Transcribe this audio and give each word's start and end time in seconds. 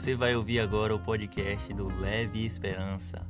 Você 0.00 0.14
vai 0.14 0.34
ouvir 0.34 0.60
agora 0.60 0.94
o 0.94 0.98
podcast 0.98 1.74
do 1.74 1.86
Leve 2.00 2.46
Esperança. 2.46 3.20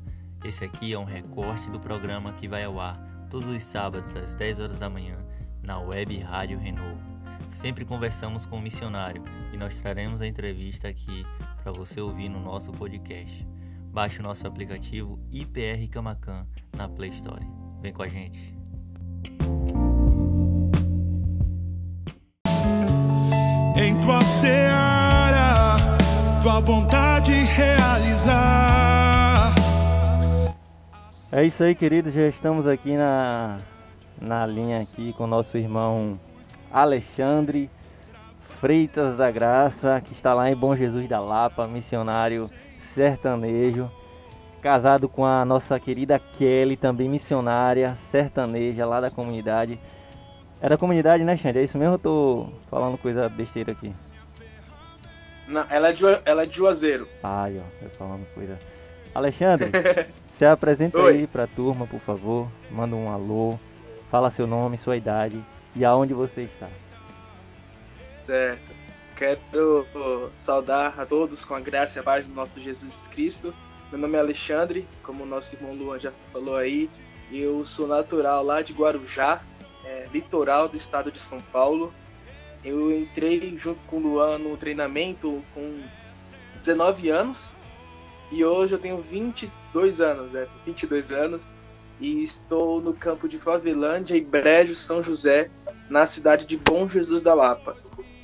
Esse 0.44 0.64
aqui 0.64 0.92
é 0.92 0.98
um 0.98 1.02
recorte 1.02 1.68
do 1.68 1.80
programa 1.80 2.32
que 2.32 2.46
vai 2.46 2.62
ao 2.62 2.78
ar 2.78 2.96
todos 3.28 3.48
os 3.48 3.60
sábados 3.60 4.14
às 4.14 4.36
10 4.36 4.60
horas 4.60 4.78
da 4.78 4.88
manhã 4.88 5.18
na 5.64 5.80
Web 5.80 6.16
Rádio 6.20 6.60
Renovo. 6.60 7.02
Sempre 7.48 7.84
conversamos 7.84 8.46
com 8.46 8.54
o 8.54 8.58
um 8.60 8.62
missionário 8.62 9.24
e 9.52 9.56
nós 9.56 9.80
traremos 9.80 10.22
a 10.22 10.28
entrevista 10.28 10.86
aqui 10.86 11.26
para 11.60 11.72
você 11.72 12.00
ouvir 12.00 12.28
no 12.28 12.38
nosso 12.38 12.70
podcast. 12.70 13.44
Baixe 13.92 14.20
o 14.20 14.22
nosso 14.22 14.46
aplicativo 14.46 15.18
IPR 15.28 15.88
Camacan 15.90 16.46
na 16.76 16.88
Play 16.88 17.10
Store. 17.10 17.44
Vem 17.82 17.92
com 17.92 18.04
a 18.04 18.08
gente. 18.08 18.56
Em 23.76 23.98
tua 23.98 24.22
seara, 24.22 24.99
tua 26.42 26.60
vontade 26.60 27.32
realizar. 27.32 28.34
É 31.30 31.44
isso 31.44 31.62
aí, 31.62 31.74
queridos. 31.74 32.14
Já 32.14 32.26
estamos 32.28 32.66
aqui 32.66 32.96
na, 32.96 33.58
na 34.20 34.46
linha 34.46 34.80
aqui 34.80 35.12
com 35.12 35.26
nosso 35.26 35.58
irmão 35.58 36.18
Alexandre 36.72 37.70
Freitas 38.58 39.18
da 39.18 39.30
Graça, 39.30 40.00
que 40.02 40.12
está 40.12 40.32
lá 40.32 40.50
em 40.50 40.56
Bom 40.56 40.74
Jesus 40.74 41.06
da 41.08 41.20
Lapa, 41.20 41.66
missionário 41.66 42.50
sertanejo, 42.94 43.90
casado 44.62 45.08
com 45.08 45.24
a 45.24 45.44
nossa 45.44 45.78
querida 45.78 46.18
Kelly, 46.18 46.76
também 46.76 47.08
missionária 47.08 47.98
sertaneja 48.10 48.86
lá 48.86 49.00
da 49.00 49.10
comunidade. 49.10 49.78
É 50.60 50.68
da 50.68 50.78
comunidade, 50.78 51.22
né, 51.22 51.36
Xande? 51.36 51.58
É 51.58 51.64
isso 51.64 51.78
mesmo 51.78 51.94
eu 51.94 51.98
tô 51.98 52.46
falando 52.70 52.98
coisa 52.98 53.28
besteira 53.28 53.72
aqui? 53.72 53.92
Não, 55.50 55.66
ela 55.68 55.88
é 55.88 55.92
de, 55.92 56.04
ela 56.24 56.42
é 56.44 56.46
de 56.46 56.56
Juazeiro. 56.56 57.08
Ai, 57.22 57.58
ó, 57.58 57.84
eu 57.84 57.90
falando 57.90 58.24
coisa. 58.34 58.56
Alexandre, 59.12 59.70
se 60.38 60.44
apresenta 60.44 60.96
Oi. 60.98 61.12
aí 61.12 61.26
pra 61.26 61.48
turma, 61.48 61.86
por 61.86 61.98
favor. 61.98 62.48
Manda 62.70 62.94
um 62.94 63.10
alô, 63.10 63.58
fala 64.10 64.30
seu 64.30 64.46
nome, 64.46 64.78
sua 64.78 64.96
idade 64.96 65.42
e 65.74 65.84
aonde 65.84 66.14
você 66.14 66.42
está. 66.42 66.68
Certo. 68.24 68.80
Quero 69.16 69.86
saudar 70.36 70.98
a 70.98 71.04
todos 71.04 71.44
com 71.44 71.54
a 71.54 71.60
graça 71.60 71.98
e 71.98 72.00
a 72.00 72.02
paz 72.02 72.26
do 72.26 72.32
nosso 72.32 72.58
Jesus 72.60 73.08
Cristo. 73.08 73.52
Meu 73.90 74.00
nome 74.00 74.16
é 74.16 74.20
Alexandre, 74.20 74.86
como 75.02 75.24
o 75.24 75.26
nosso 75.26 75.56
irmão 75.56 75.74
Luan 75.74 75.98
já 75.98 76.12
falou 76.32 76.56
aí. 76.56 76.88
Eu 77.30 77.66
sou 77.66 77.88
natural 77.88 78.44
lá 78.44 78.62
de 78.62 78.72
Guarujá, 78.72 79.40
é, 79.84 80.06
litoral 80.12 80.68
do 80.68 80.76
estado 80.76 81.10
de 81.10 81.20
São 81.20 81.40
Paulo. 81.52 81.92
Eu 82.64 82.94
entrei 82.94 83.56
junto 83.56 83.80
com 83.86 83.96
o 83.96 84.00
Luan 84.00 84.38
no 84.38 84.56
treinamento 84.56 85.42
com 85.54 85.80
19 86.58 87.08
anos 87.08 87.52
e 88.30 88.44
hoje 88.44 88.74
eu 88.74 88.78
tenho 88.78 89.00
22 89.00 90.00
anos, 90.00 90.34
é, 90.34 90.46
22 90.66 91.10
anos 91.10 91.42
e 92.00 92.22
estou 92.22 92.80
no 92.80 92.94
campo 92.94 93.28
de 93.28 93.38
Favelândia 93.38 94.16
e 94.16 94.20
Brejo 94.20 94.74
São 94.74 95.02
José, 95.02 95.50
na 95.88 96.06
cidade 96.06 96.46
de 96.46 96.56
Bom 96.56 96.88
Jesus 96.88 97.22
da 97.22 97.34
Lapa, 97.34 97.76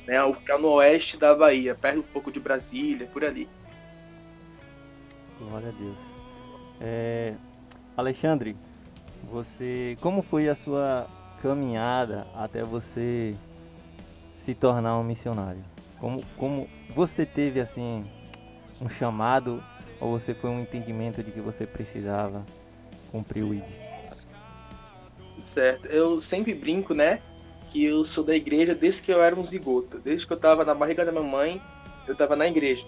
né, 0.07 0.15
fica 0.33 0.57
no 0.57 0.69
oeste 0.69 1.17
da 1.17 1.35
Bahia, 1.35 1.75
perto 1.75 1.99
um 1.99 2.03
pouco 2.03 2.31
de 2.31 2.39
Brasília, 2.39 3.07
por 3.07 3.23
ali. 3.23 3.47
Glória 5.37 5.69
a 5.69 5.71
Deus. 5.71 5.97
É, 6.79 7.33
Alexandre, 7.95 8.55
você, 9.23 9.97
como 10.01 10.21
foi 10.21 10.47
a 10.47 10.55
sua 10.55 11.07
caminhada 11.41 12.25
até 12.33 12.63
você 12.63 13.35
se 14.47 14.55
tornar 14.55 14.97
um 14.97 15.03
missionário? 15.03 15.61
Como, 15.99 16.23
como 16.37 16.69
você 16.95 17.25
teve 17.25 17.59
assim 17.59 18.05
um 18.79 18.87
chamado 18.87 19.61
ou 19.99 20.17
você 20.17 20.33
foi 20.33 20.49
um 20.49 20.61
entendimento 20.61 21.21
de 21.21 21.31
que 21.31 21.41
você 21.41 21.67
precisava 21.67 22.45
cumprir 23.11 23.43
o 23.43 23.53
ID? 23.53 23.65
Certo, 25.43 25.87
eu 25.87 26.21
sempre 26.21 26.53
brinco, 26.53 26.93
né, 26.93 27.19
que 27.69 27.83
eu 27.83 28.05
sou 28.05 28.23
da 28.23 28.33
igreja 28.33 28.73
desde 28.73 29.01
que 29.01 29.11
eu 29.11 29.21
era 29.21 29.35
um 29.35 29.43
zigoto, 29.43 29.99
desde 29.99 30.25
que 30.25 30.31
eu 30.31 30.37
estava 30.37 30.63
na 30.63 30.73
barriga 30.73 31.03
da 31.03 31.11
minha 31.11 31.23
mãe, 31.23 31.61
eu 32.07 32.13
estava 32.13 32.33
na 32.33 32.47
igreja. 32.47 32.85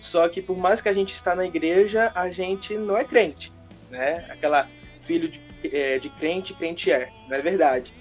Só 0.00 0.26
que 0.30 0.40
por 0.40 0.56
mais 0.56 0.80
que 0.80 0.88
a 0.88 0.94
gente 0.94 1.14
está 1.14 1.34
na 1.34 1.44
igreja, 1.44 2.10
a 2.14 2.30
gente 2.30 2.74
não 2.74 2.96
é 2.96 3.04
crente, 3.04 3.52
né? 3.90 4.24
Aquela 4.30 4.66
filho 5.02 5.28
de 5.28 5.40
é, 5.64 5.98
de 5.98 6.08
crente, 6.10 6.54
crente 6.54 6.90
é, 6.90 7.10
não 7.28 7.36
é 7.36 7.42
verdade. 7.42 7.92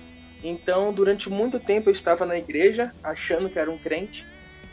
Então, 0.43 0.93
durante 0.93 1.29
muito 1.29 1.59
tempo 1.59 1.89
eu 1.89 1.93
estava 1.93 2.25
na 2.25 2.37
igreja, 2.37 2.93
achando 3.03 3.49
que 3.49 3.57
era 3.57 3.71
um 3.71 3.77
crente, 3.77 4.25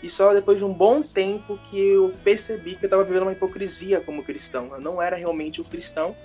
e 0.03 0.11
só 0.11 0.34
depois 0.34 0.59
de 0.59 0.65
um 0.65 0.73
bom 0.73 1.00
tempo 1.03 1.59
que 1.71 1.78
eu 1.78 2.12
percebi 2.25 2.75
que 2.75 2.84
eu 2.84 2.89
estava 2.89 3.05
vivendo 3.05 3.23
uma 3.23 3.33
hipocrisia 3.33 4.01
como 4.01 4.25
cristão. 4.25 4.69
Eu 4.72 4.81
não 4.81 5.01
era 5.01 5.17
realmente 5.17 5.61
um 5.61 5.65
cristão. 5.65 6.17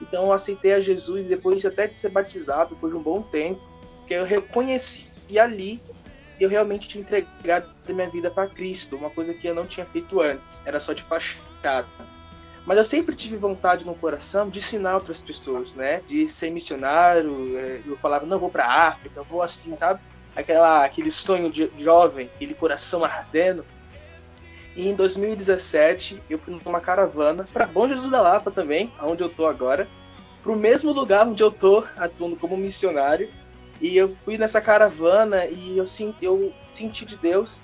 Então 0.00 0.24
eu 0.24 0.32
aceitei 0.32 0.72
a 0.72 0.80
Jesus 0.80 1.26
depois 1.26 1.60
de 1.60 1.68
até 1.68 1.86
de 1.86 2.00
ser 2.00 2.10
batizado, 2.10 2.74
depois 2.74 2.92
de 2.92 2.98
um 2.98 3.02
bom 3.02 3.22
tempo, 3.22 3.60
que 4.08 4.14
eu 4.14 4.24
reconheci 4.24 5.08
ali 5.38 5.80
que 6.36 6.44
eu 6.44 6.48
realmente 6.48 6.88
tinha 6.88 7.02
entregado 7.02 7.70
minha 7.88 8.10
vida 8.10 8.28
para 8.30 8.48
Cristo, 8.48 8.96
uma 8.96 9.10
coisa 9.10 9.32
que 9.32 9.46
eu 9.46 9.54
não 9.54 9.66
tinha 9.66 9.86
feito 9.86 10.20
antes, 10.20 10.60
era 10.64 10.80
só 10.80 10.92
de 10.92 11.02
fachada. 11.04 11.86
Mas 12.64 12.78
eu 12.78 12.84
sempre 12.84 13.16
tive 13.16 13.36
vontade 13.36 13.84
no 13.84 13.94
coração 13.94 14.48
de 14.48 14.60
ensinar 14.60 14.94
outras 14.94 15.20
pessoas, 15.20 15.74
né? 15.74 16.00
De 16.06 16.28
ser 16.28 16.50
missionário. 16.50 17.58
É, 17.58 17.80
eu 17.84 17.96
falava, 17.96 18.24
não, 18.24 18.38
vou 18.38 18.50
para 18.50 18.66
África, 18.66 19.22
vou 19.22 19.42
assim, 19.42 19.74
sabe? 19.74 20.00
Aquela, 20.34 20.84
aquele 20.84 21.10
sonho 21.10 21.50
de 21.50 21.70
jovem, 21.78 22.30
aquele 22.34 22.54
coração 22.54 23.04
ardendo. 23.04 23.64
E 24.76 24.88
em 24.88 24.94
2017 24.94 26.22
eu 26.30 26.38
fui 26.38 26.58
numa 26.64 26.80
caravana 26.80 27.44
para 27.52 27.66
Bom 27.66 27.88
Jesus 27.88 28.10
da 28.10 28.22
Lapa 28.22 28.50
também, 28.50 28.90
onde 29.02 29.22
eu 29.22 29.28
tô 29.28 29.46
agora, 29.46 29.86
para 30.42 30.52
o 30.52 30.56
mesmo 30.56 30.92
lugar 30.92 31.26
onde 31.26 31.42
eu 31.42 31.50
tô 31.50 31.84
atuando 31.96 32.36
como 32.36 32.56
missionário. 32.56 33.28
E 33.80 33.96
eu 33.96 34.16
fui 34.24 34.38
nessa 34.38 34.60
caravana 34.60 35.46
e 35.46 35.76
eu, 35.76 35.84
eu 36.22 36.52
senti 36.72 37.04
de 37.04 37.16
Deus 37.16 37.60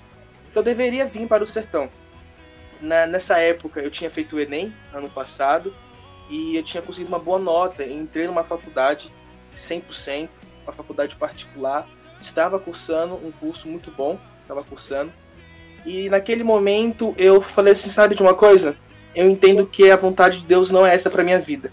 que 0.51 0.59
eu 0.59 0.63
deveria 0.63 1.05
vir 1.05 1.27
para 1.27 1.43
o 1.43 1.47
sertão 1.47 1.89
na, 2.81 3.05
nessa 3.05 3.37
época 3.37 3.79
eu 3.79 3.91
tinha 3.91 4.09
feito 4.09 4.35
o 4.35 4.39
Enem 4.39 4.73
ano 4.93 5.09
passado 5.09 5.73
e 6.29 6.55
eu 6.55 6.63
tinha 6.63 6.81
conseguido 6.81 7.09
uma 7.09 7.19
boa 7.19 7.39
nota. 7.39 7.83
Entrei 7.83 8.27
numa 8.27 8.43
faculdade 8.43 9.11
100%, 9.57 10.29
uma 10.63 10.73
faculdade 10.73 11.15
particular. 11.15 11.87
Estava 12.21 12.59
cursando 12.59 13.15
um 13.15 13.31
curso 13.31 13.67
muito 13.67 13.91
bom, 13.91 14.19
estava 14.41 14.63
cursando. 14.63 15.11
E 15.85 16.09
naquele 16.09 16.43
momento 16.43 17.15
eu 17.17 17.41
falei 17.41 17.73
assim, 17.73 17.89
sabe 17.89 18.15
de 18.15 18.21
uma 18.21 18.33
coisa? 18.33 18.75
Eu 19.15 19.29
entendo 19.29 19.65
que 19.65 19.89
a 19.89 19.95
vontade 19.95 20.39
de 20.39 20.45
Deus 20.45 20.69
não 20.69 20.85
é 20.85 20.93
essa 20.93 21.09
para 21.09 21.23
minha 21.23 21.39
vida. 21.39 21.71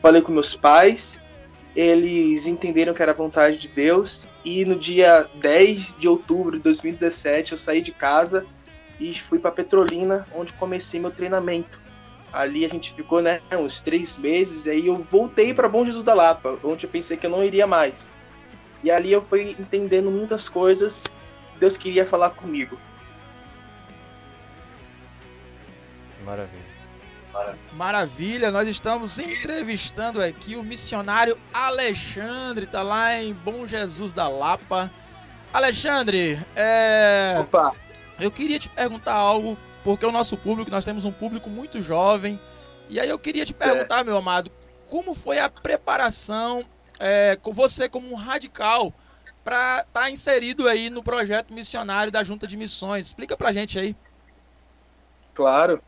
Falei 0.00 0.20
com 0.20 0.32
meus 0.32 0.56
pais, 0.56 1.20
eles 1.76 2.46
entenderam 2.46 2.92
que 2.92 3.02
era 3.02 3.12
a 3.12 3.14
vontade 3.14 3.56
de 3.58 3.68
Deus 3.68 4.26
e 4.44 4.64
no 4.64 4.76
dia 4.76 5.28
10 5.36 5.96
de 5.98 6.08
outubro 6.08 6.56
de 6.56 6.62
2017 6.64 7.52
eu 7.52 7.58
saí 7.58 7.80
de 7.80 7.92
casa 7.92 8.44
e 9.00 9.18
fui 9.20 9.38
para 9.38 9.50
Petrolina, 9.50 10.26
onde 10.34 10.52
comecei 10.54 11.00
meu 11.00 11.10
treinamento. 11.10 11.80
Ali 12.32 12.64
a 12.64 12.68
gente 12.68 12.94
ficou, 12.94 13.20
né, 13.20 13.40
uns 13.52 13.80
três 13.80 14.16
meses, 14.16 14.66
e 14.66 14.70
aí 14.70 14.86
eu 14.86 15.06
voltei 15.10 15.52
para 15.52 15.68
Bom 15.68 15.84
Jesus 15.84 16.04
da 16.04 16.14
Lapa, 16.14 16.58
onde 16.64 16.86
eu 16.86 16.90
pensei 16.90 17.16
que 17.16 17.26
eu 17.26 17.30
não 17.30 17.44
iria 17.44 17.66
mais. 17.66 18.12
E 18.82 18.90
ali 18.90 19.12
eu 19.12 19.22
fui 19.22 19.56
entendendo 19.58 20.10
muitas 20.10 20.48
coisas 20.48 21.02
que 21.52 21.58
Deus 21.60 21.76
queria 21.76 22.06
falar 22.06 22.30
comigo. 22.30 22.78
Maravilha. 26.24 26.72
Maravilha, 27.72 28.50
nós 28.50 28.68
estamos 28.68 29.18
entrevistando 29.18 30.22
aqui 30.22 30.54
o 30.54 30.62
missionário 30.62 31.38
Alexandre, 31.52 32.66
tá 32.66 32.82
lá 32.82 33.20
em 33.20 33.32
Bom 33.32 33.66
Jesus 33.66 34.12
da 34.12 34.28
Lapa. 34.28 34.90
Alexandre, 35.52 36.38
é... 36.54 37.36
Opa. 37.40 37.74
Eu 38.22 38.30
queria 38.30 38.58
te 38.58 38.68
perguntar 38.68 39.14
algo, 39.14 39.58
porque 39.82 40.06
o 40.06 40.12
nosso 40.12 40.36
público, 40.36 40.70
nós 40.70 40.84
temos 40.84 41.04
um 41.04 41.10
público 41.10 41.50
muito 41.50 41.82
jovem. 41.82 42.38
E 42.88 43.00
aí 43.00 43.08
eu 43.08 43.18
queria 43.18 43.44
te 43.44 43.52
perguntar, 43.52 43.96
certo. 43.96 44.06
meu 44.06 44.16
amado, 44.16 44.50
como 44.88 45.14
foi 45.14 45.38
a 45.38 45.48
preparação, 45.48 46.64
é, 47.00 47.36
com 47.36 47.52
você 47.52 47.88
como 47.88 48.12
um 48.12 48.14
radical, 48.14 48.92
para 49.42 49.80
estar 49.80 50.02
tá 50.02 50.10
inserido 50.10 50.68
aí 50.68 50.88
no 50.88 51.02
projeto 51.02 51.52
missionário 51.52 52.12
da 52.12 52.22
Junta 52.22 52.46
de 52.46 52.56
Missões? 52.56 53.06
Explica 53.06 53.36
pra 53.36 53.52
gente 53.52 53.78
aí. 53.78 53.96
Claro. 55.34 55.82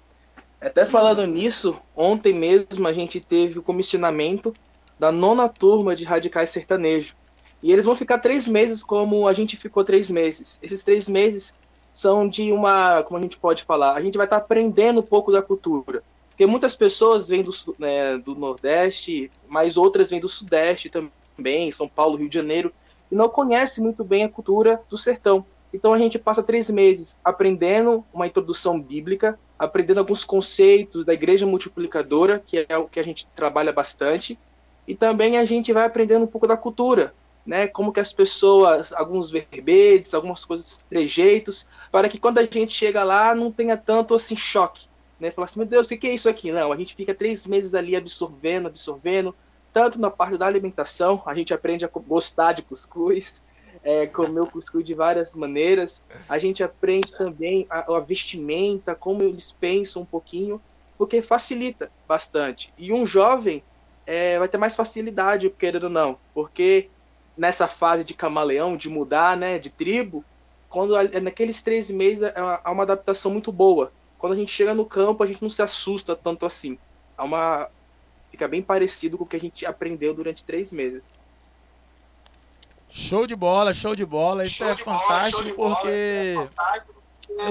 Até 0.60 0.86
falando 0.86 1.26
nisso, 1.26 1.80
ontem 1.94 2.32
mesmo 2.32 2.88
a 2.88 2.92
gente 2.92 3.20
teve 3.20 3.58
o 3.58 3.62
comissionamento 3.62 4.54
da 4.98 5.12
nona 5.12 5.48
turma 5.48 5.94
de 5.94 6.04
radicais 6.04 6.50
sertanejos. 6.50 7.14
E 7.62 7.72
eles 7.72 7.84
vão 7.84 7.94
ficar 7.94 8.18
três 8.18 8.48
meses 8.48 8.82
como 8.82 9.28
a 9.28 9.32
gente 9.32 9.56
ficou 9.56 9.84
três 9.84 10.10
meses. 10.10 10.58
Esses 10.62 10.82
três 10.82 11.08
meses 11.08 11.54
são 11.94 12.28
de 12.28 12.50
uma, 12.50 13.04
como 13.04 13.18
a 13.18 13.22
gente 13.22 13.38
pode 13.38 13.62
falar, 13.62 13.94
a 13.94 14.02
gente 14.02 14.18
vai 14.18 14.26
estar 14.26 14.40
tá 14.40 14.44
aprendendo 14.44 14.98
um 14.98 15.02
pouco 15.02 15.30
da 15.30 15.40
cultura. 15.40 16.02
Porque 16.28 16.44
muitas 16.44 16.74
pessoas 16.74 17.28
vêm 17.28 17.44
do, 17.44 17.52
né, 17.78 18.18
do 18.18 18.34
Nordeste, 18.34 19.30
mas 19.48 19.76
outras 19.76 20.10
vêm 20.10 20.18
do 20.18 20.28
Sudeste 20.28 20.90
também, 20.90 21.70
São 21.70 21.88
Paulo, 21.88 22.16
Rio 22.16 22.28
de 22.28 22.34
Janeiro, 22.34 22.72
e 23.12 23.14
não 23.14 23.28
conhecem 23.28 23.82
muito 23.84 24.02
bem 24.02 24.24
a 24.24 24.28
cultura 24.28 24.82
do 24.90 24.98
sertão. 24.98 25.46
Então 25.72 25.94
a 25.94 25.98
gente 25.98 26.18
passa 26.18 26.42
três 26.42 26.68
meses 26.68 27.16
aprendendo 27.24 28.04
uma 28.12 28.26
introdução 28.26 28.80
bíblica, 28.80 29.38
aprendendo 29.56 29.98
alguns 29.98 30.24
conceitos 30.24 31.04
da 31.04 31.14
igreja 31.14 31.46
multiplicadora, 31.46 32.42
que 32.44 32.66
é 32.68 32.76
o 32.76 32.88
que 32.88 32.98
a 32.98 33.04
gente 33.04 33.24
trabalha 33.36 33.72
bastante, 33.72 34.36
e 34.86 34.96
também 34.96 35.38
a 35.38 35.44
gente 35.44 35.72
vai 35.72 35.84
aprendendo 35.84 36.24
um 36.24 36.28
pouco 36.28 36.48
da 36.48 36.56
cultura, 36.56 37.14
né? 37.46 37.66
Como 37.66 37.92
que 37.92 38.00
as 38.00 38.12
pessoas, 38.12 38.92
alguns 38.92 39.30
verbetes, 39.30 40.14
algumas 40.14 40.44
coisas, 40.44 40.80
trejeitos, 40.88 41.66
para 41.90 42.08
que 42.08 42.18
quando 42.18 42.38
a 42.38 42.44
gente 42.44 42.72
chega 42.72 43.04
lá 43.04 43.34
não 43.34 43.52
tenha 43.52 43.76
tanto 43.76 44.14
assim 44.14 44.36
choque, 44.36 44.86
né? 45.20 45.30
Falar 45.30 45.46
assim, 45.46 45.60
meu 45.60 45.68
Deus, 45.68 45.86
o 45.86 45.96
que 45.96 46.06
é 46.06 46.14
isso 46.14 46.28
aqui? 46.28 46.50
Não, 46.50 46.72
a 46.72 46.76
gente 46.76 46.94
fica 46.94 47.14
três 47.14 47.46
meses 47.46 47.74
ali 47.74 47.94
absorvendo, 47.94 48.68
absorvendo, 48.68 49.34
tanto 49.72 50.00
na 50.00 50.10
parte 50.10 50.38
da 50.38 50.46
alimentação, 50.46 51.22
a 51.26 51.34
gente 51.34 51.52
aprende 51.52 51.84
a 51.84 51.88
gostar 51.88 52.52
de 52.52 52.62
cuscuz, 52.62 53.42
é, 53.82 54.06
comer 54.06 54.40
o 54.40 54.46
cuscuz 54.46 54.84
de 54.84 54.94
várias 54.94 55.34
maneiras. 55.34 56.00
A 56.28 56.38
gente 56.38 56.62
aprende 56.62 57.12
também 57.12 57.66
a, 57.68 57.94
a, 57.94 58.00
vestimenta, 58.00 58.94
como 58.94 59.22
eles 59.22 59.52
pensam 59.52 60.02
um 60.02 60.06
pouquinho, 60.06 60.60
porque 60.96 61.20
facilita 61.20 61.90
bastante. 62.06 62.72
E 62.78 62.92
um 62.92 63.04
jovem 63.04 63.62
é, 64.06 64.38
vai 64.38 64.48
ter 64.48 64.58
mais 64.58 64.76
facilidade, 64.76 65.50
querendo 65.50 65.84
ou 65.84 65.90
não, 65.90 66.18
porque 66.32 66.88
nessa 67.36 67.66
fase 67.66 68.04
de 68.04 68.14
camaleão, 68.14 68.76
de 68.76 68.88
mudar, 68.88 69.36
né, 69.36 69.58
de 69.58 69.70
tribo, 69.70 70.24
quando 70.68 70.94
naqueles 71.20 71.62
três 71.62 71.90
meses 71.90 72.22
é 72.22 72.34
há 72.36 72.70
uma 72.70 72.82
adaptação 72.82 73.30
muito 73.30 73.52
boa. 73.52 73.92
Quando 74.18 74.32
a 74.32 74.36
gente 74.36 74.52
chega 74.52 74.74
no 74.74 74.86
campo, 74.86 75.22
a 75.22 75.26
gente 75.26 75.42
não 75.42 75.50
se 75.50 75.62
assusta 75.62 76.16
tanto 76.16 76.46
assim. 76.46 76.78
Há 77.16 77.24
uma 77.24 77.68
fica 78.30 78.48
bem 78.48 78.62
parecido 78.62 79.16
com 79.16 79.24
o 79.24 79.26
que 79.26 79.36
a 79.36 79.40
gente 79.40 79.64
aprendeu 79.64 80.12
durante 80.12 80.42
três 80.42 80.72
meses. 80.72 81.04
Show 82.88 83.26
de 83.26 83.36
bola, 83.36 83.72
show 83.72 83.94
de 83.94 84.04
bola. 84.04 84.44
Isso 84.44 84.56
show 84.56 84.68
é 84.68 84.76
fantástico 84.76 85.56
bola, 85.56 85.76
porque 85.76 85.88
é 85.90 86.34
fantástico. 86.34 86.93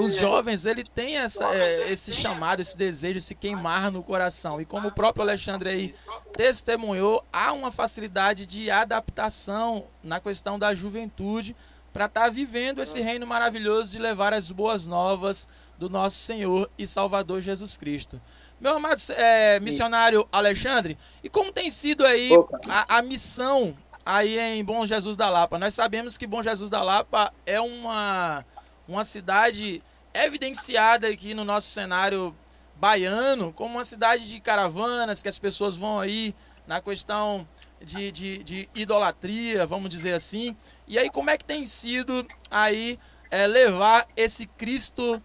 Os 0.00 0.16
jovens 0.16 0.64
ele 0.64 0.82
tem 0.82 1.18
essa, 1.18 1.54
é, 1.54 1.90
esse 1.92 2.12
chamado, 2.12 2.60
esse 2.60 2.76
desejo, 2.76 3.18
esse 3.18 3.34
queimar 3.34 3.90
no 3.90 4.02
coração. 4.02 4.60
E 4.60 4.64
como 4.64 4.88
o 4.88 4.92
próprio 4.92 5.22
Alexandre 5.22 5.68
aí 5.68 5.94
testemunhou, 6.32 7.24
há 7.32 7.52
uma 7.52 7.70
facilidade 7.70 8.46
de 8.46 8.70
adaptação 8.70 9.86
na 10.02 10.20
questão 10.20 10.58
da 10.58 10.74
juventude 10.74 11.54
para 11.92 12.06
estar 12.06 12.22
tá 12.22 12.28
vivendo 12.28 12.82
esse 12.82 13.00
reino 13.00 13.26
maravilhoso 13.26 13.92
de 13.92 13.98
levar 13.98 14.32
as 14.32 14.50
boas 14.50 14.86
novas 14.86 15.46
do 15.78 15.88
nosso 15.88 16.16
Senhor 16.16 16.68
e 16.78 16.86
Salvador 16.86 17.40
Jesus 17.40 17.76
Cristo. 17.76 18.20
Meu 18.60 18.76
amado 18.76 19.00
é, 19.10 19.60
missionário 19.60 20.26
Alexandre, 20.32 20.96
e 21.22 21.28
como 21.28 21.52
tem 21.52 21.70
sido 21.70 22.04
aí 22.04 22.30
a, 22.68 22.98
a 22.98 23.02
missão 23.02 23.76
aí 24.04 24.38
em 24.38 24.64
Bom 24.64 24.86
Jesus 24.86 25.16
da 25.16 25.30
Lapa. 25.30 25.58
Nós 25.58 25.74
sabemos 25.74 26.16
que 26.16 26.26
Bom 26.26 26.42
Jesus 26.42 26.68
da 26.68 26.82
Lapa 26.82 27.32
é 27.46 27.60
uma, 27.60 28.44
uma 28.86 29.04
cidade 29.04 29.82
evidenciada 30.12 31.08
aqui 31.08 31.34
no 31.34 31.44
nosso 31.44 31.68
cenário 31.68 32.34
baiano 32.76 33.52
como 33.52 33.74
uma 33.76 33.84
cidade 33.84 34.28
de 34.28 34.40
caravanas, 34.40 35.22
que 35.22 35.28
as 35.28 35.38
pessoas 35.38 35.76
vão 35.76 35.98
aí 35.98 36.34
na 36.66 36.80
questão 36.80 37.46
de, 37.80 38.10
de, 38.10 38.44
de 38.44 38.68
idolatria, 38.74 39.66
vamos 39.66 39.90
dizer 39.90 40.14
assim. 40.14 40.56
E 40.86 40.98
aí, 40.98 41.10
como 41.10 41.30
é 41.30 41.36
que 41.36 41.44
tem 41.44 41.66
sido 41.66 42.26
aí 42.50 42.98
é, 43.30 43.46
levar 43.46 44.06
esse 44.16 44.46
Cristo 44.46 45.20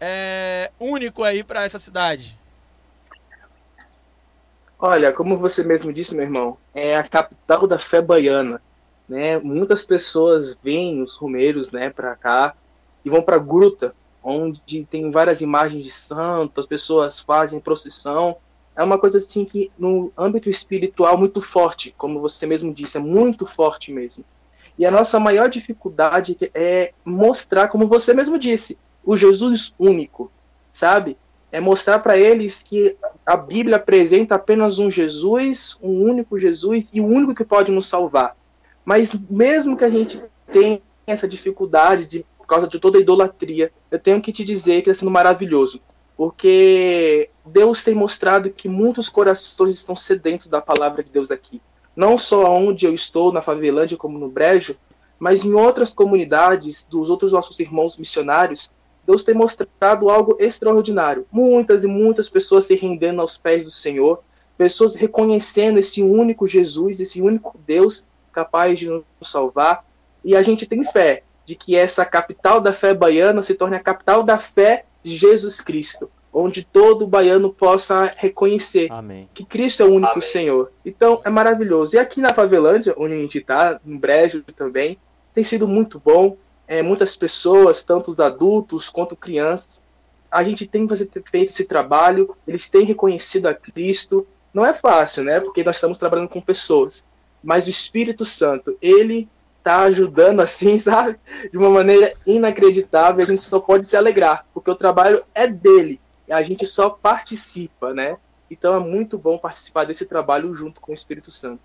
é, 0.00 0.70
único 0.78 1.22
aí 1.22 1.42
para 1.42 1.64
essa 1.64 1.78
cidade? 1.78 2.38
Olha, 4.78 5.10
como 5.12 5.38
você 5.38 5.62
mesmo 5.62 5.92
disse, 5.92 6.14
meu 6.14 6.24
irmão, 6.24 6.58
é 6.74 6.96
a 6.96 7.02
capital 7.02 7.66
da 7.66 7.78
fé 7.78 8.02
baiana. 8.02 8.60
Né? 9.08 9.38
Muitas 9.38 9.84
pessoas 9.84 10.56
vêm, 10.62 11.02
os 11.02 11.16
romeiros, 11.16 11.70
né, 11.70 11.88
para 11.88 12.14
cá 12.14 12.54
e 13.06 13.10
vão 13.10 13.22
para 13.22 13.36
a 13.36 13.38
gruta, 13.38 13.94
onde 14.22 14.84
tem 14.90 15.10
várias 15.10 15.40
imagens 15.40 15.84
de 15.84 15.90
santos, 15.90 16.64
as 16.64 16.66
pessoas 16.66 17.20
fazem 17.20 17.60
procissão. 17.60 18.36
É 18.74 18.82
uma 18.82 18.98
coisa 18.98 19.18
assim 19.18 19.44
que 19.44 19.70
no 19.78 20.12
âmbito 20.18 20.50
espiritual 20.50 21.16
muito 21.16 21.40
forte, 21.40 21.94
como 21.96 22.20
você 22.20 22.44
mesmo 22.44 22.74
disse, 22.74 22.98
é 22.98 23.00
muito 23.00 23.46
forte 23.46 23.90
mesmo. 23.92 24.24
E 24.78 24.84
a 24.84 24.90
nossa 24.90 25.18
maior 25.18 25.48
dificuldade 25.48 26.36
é 26.52 26.92
mostrar, 27.02 27.68
como 27.68 27.86
você 27.86 28.12
mesmo 28.12 28.38
disse, 28.38 28.76
o 29.02 29.16
Jesus 29.16 29.72
único, 29.78 30.30
sabe? 30.72 31.16
é 31.56 31.60
mostrar 31.60 32.00
para 32.00 32.18
eles 32.18 32.62
que 32.62 32.96
a 33.24 33.36
Bíblia 33.36 33.76
apresenta 33.76 34.34
apenas 34.34 34.78
um 34.78 34.90
Jesus, 34.90 35.78
um 35.82 36.02
único 36.02 36.38
Jesus 36.38 36.90
e 36.92 37.00
o 37.00 37.06
único 37.06 37.34
que 37.34 37.44
pode 37.44 37.72
nos 37.72 37.86
salvar. 37.86 38.36
Mas 38.84 39.18
mesmo 39.30 39.76
que 39.76 39.84
a 39.84 39.88
gente 39.88 40.22
tenha 40.52 40.80
essa 41.06 41.26
dificuldade 41.26 42.04
de, 42.04 42.26
por 42.46 42.54
causa 42.54 42.68
de 42.68 42.78
toda 42.78 42.98
a 42.98 43.00
idolatria, 43.00 43.72
eu 43.90 43.98
tenho 43.98 44.22
que 44.22 44.32
te 44.32 44.44
dizer 44.44 44.82
que 44.82 44.90
está 44.90 45.00
sendo 45.00 45.10
maravilhoso, 45.10 45.80
porque 46.16 47.28
Deus 47.44 47.82
tem 47.82 47.94
mostrado 47.94 48.50
que 48.50 48.68
muitos 48.68 49.08
corações 49.08 49.74
estão 49.74 49.96
sedentos 49.96 50.46
da 50.46 50.60
palavra 50.60 51.02
de 51.02 51.10
Deus 51.10 51.30
aqui. 51.30 51.60
Não 51.94 52.16
só 52.16 52.54
onde 52.54 52.86
eu 52.86 52.94
estou, 52.94 53.32
na 53.32 53.42
Favelândia, 53.42 53.96
como 53.96 54.18
no 54.18 54.28
Brejo, 54.28 54.76
mas 55.18 55.44
em 55.44 55.54
outras 55.54 55.92
comunidades 55.92 56.84
dos 56.84 57.10
outros 57.10 57.32
nossos 57.32 57.58
irmãos 57.58 57.96
missionários 57.96 58.70
Deus 59.06 59.22
tem 59.22 59.34
mostrado 59.34 60.10
algo 60.10 60.36
extraordinário. 60.40 61.26
Muitas 61.30 61.84
e 61.84 61.86
muitas 61.86 62.28
pessoas 62.28 62.66
se 62.66 62.74
rendendo 62.74 63.20
aos 63.20 63.38
pés 63.38 63.64
do 63.64 63.70
Senhor, 63.70 64.20
pessoas 64.58 64.96
reconhecendo 64.96 65.78
esse 65.78 66.02
único 66.02 66.48
Jesus, 66.48 66.98
esse 66.98 67.22
único 67.22 67.56
Deus 67.64 68.04
capaz 68.32 68.78
de 68.78 68.88
nos 68.88 69.04
salvar. 69.22 69.84
E 70.24 70.34
a 70.34 70.42
gente 70.42 70.66
tem 70.66 70.84
fé 70.84 71.22
de 71.46 71.54
que 71.54 71.76
essa 71.76 72.04
capital 72.04 72.60
da 72.60 72.72
fé 72.72 72.92
baiana 72.92 73.42
se 73.42 73.54
torne 73.54 73.76
a 73.76 73.80
capital 73.80 74.22
da 74.22 74.36
fé 74.36 74.84
de 75.02 75.16
Jesus 75.16 75.60
Cristo, 75.60 76.10
onde 76.32 76.64
todo 76.64 77.06
baiano 77.06 77.50
possa 77.52 78.12
reconhecer 78.16 78.92
Amém. 78.92 79.28
que 79.32 79.44
Cristo 79.44 79.82
é 79.82 79.86
o 79.86 79.92
único 79.92 80.12
Amém. 80.12 80.28
Senhor. 80.28 80.72
Então 80.84 81.22
é 81.24 81.30
maravilhoso. 81.30 81.94
E 81.94 81.98
aqui 81.98 82.20
na 82.20 82.34
Favelândia, 82.34 82.94
onde 82.98 83.14
a 83.14 83.18
gente 83.18 83.38
está, 83.38 83.80
no 83.84 83.98
Brejo 83.98 84.42
também, 84.56 84.98
tem 85.32 85.44
sido 85.44 85.68
muito 85.68 86.02
bom 86.04 86.36
é, 86.66 86.82
muitas 86.82 87.16
pessoas, 87.16 87.84
tanto 87.84 88.10
os 88.10 88.18
adultos 88.18 88.88
quanto 88.88 89.14
crianças, 89.14 89.80
a 90.30 90.42
gente 90.42 90.66
tem 90.66 90.86
feito 91.30 91.50
esse 91.50 91.64
trabalho, 91.64 92.36
eles 92.46 92.68
têm 92.68 92.84
reconhecido 92.84 93.46
a 93.46 93.54
Cristo. 93.54 94.26
Não 94.52 94.66
é 94.66 94.72
fácil, 94.72 95.22
né? 95.22 95.38
Porque 95.38 95.62
nós 95.62 95.76
estamos 95.76 95.98
trabalhando 95.98 96.28
com 96.28 96.40
pessoas. 96.40 97.04
Mas 97.42 97.66
o 97.66 97.70
Espírito 97.70 98.24
Santo, 98.24 98.76
ele 98.82 99.28
está 99.66 99.80
ajudando 99.80 100.40
assim, 100.40 100.78
sabe? 100.80 101.18
De 101.50 101.58
uma 101.58 101.68
maneira 101.68 102.14
inacreditável. 102.24 103.24
A 103.24 103.28
gente 103.28 103.42
só 103.42 103.58
pode 103.58 103.88
se 103.88 103.96
alegrar, 103.96 104.46
porque 104.54 104.70
o 104.70 104.76
trabalho 104.76 105.24
é 105.34 105.46
dele. 105.46 106.00
E 106.28 106.32
a 106.32 106.42
gente 106.42 106.64
só 106.66 106.88
participa, 106.88 107.92
né? 107.92 108.16
Então 108.48 108.74
é 108.76 108.78
muito 108.78 109.18
bom 109.18 109.36
participar 109.36 109.84
desse 109.84 110.06
trabalho 110.06 110.54
junto 110.54 110.80
com 110.80 110.92
o 110.92 110.94
Espírito 110.94 111.32
Santo. 111.32 111.60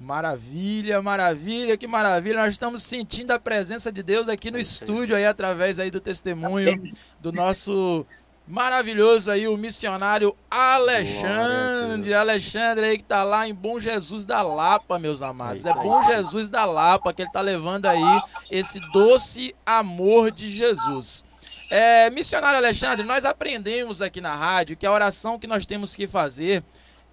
Maravilha, 0.00 1.00
maravilha, 1.00 1.76
que 1.76 1.86
maravilha. 1.86 2.38
Nós 2.38 2.52
estamos 2.52 2.82
sentindo 2.82 3.30
a 3.30 3.38
presença 3.38 3.92
de 3.92 4.02
Deus 4.02 4.28
aqui 4.28 4.50
no 4.50 4.58
estúdio 4.58 5.14
aí 5.14 5.24
através 5.24 5.78
aí 5.78 5.88
do 5.88 6.00
testemunho 6.00 6.92
do 7.20 7.30
nosso 7.30 8.04
maravilhoso 8.46 9.30
aí 9.30 9.48
o 9.48 9.56
missionário 9.56 10.36
Alexandre, 10.50 12.12
Alexandre 12.12 12.84
aí 12.86 12.98
que 12.98 13.04
tá 13.04 13.24
lá 13.24 13.48
em 13.48 13.54
Bom 13.54 13.80
Jesus 13.80 14.24
da 14.24 14.42
Lapa, 14.42 14.98
meus 14.98 15.22
amados. 15.22 15.64
É 15.64 15.72
Bom 15.72 16.02
Jesus 16.04 16.48
da 16.48 16.64
Lapa 16.64 17.12
que 17.12 17.22
ele 17.22 17.32
tá 17.32 17.40
levando 17.40 17.86
aí 17.86 18.20
esse 18.50 18.78
doce 18.92 19.54
amor 19.64 20.30
de 20.30 20.54
Jesus. 20.54 21.24
É, 21.70 22.10
missionário 22.10 22.58
Alexandre, 22.58 23.04
nós 23.04 23.24
aprendemos 23.24 24.02
aqui 24.02 24.20
na 24.20 24.34
rádio 24.34 24.76
que 24.76 24.86
a 24.86 24.92
oração 24.92 25.38
que 25.38 25.46
nós 25.46 25.64
temos 25.64 25.96
que 25.96 26.06
fazer 26.06 26.62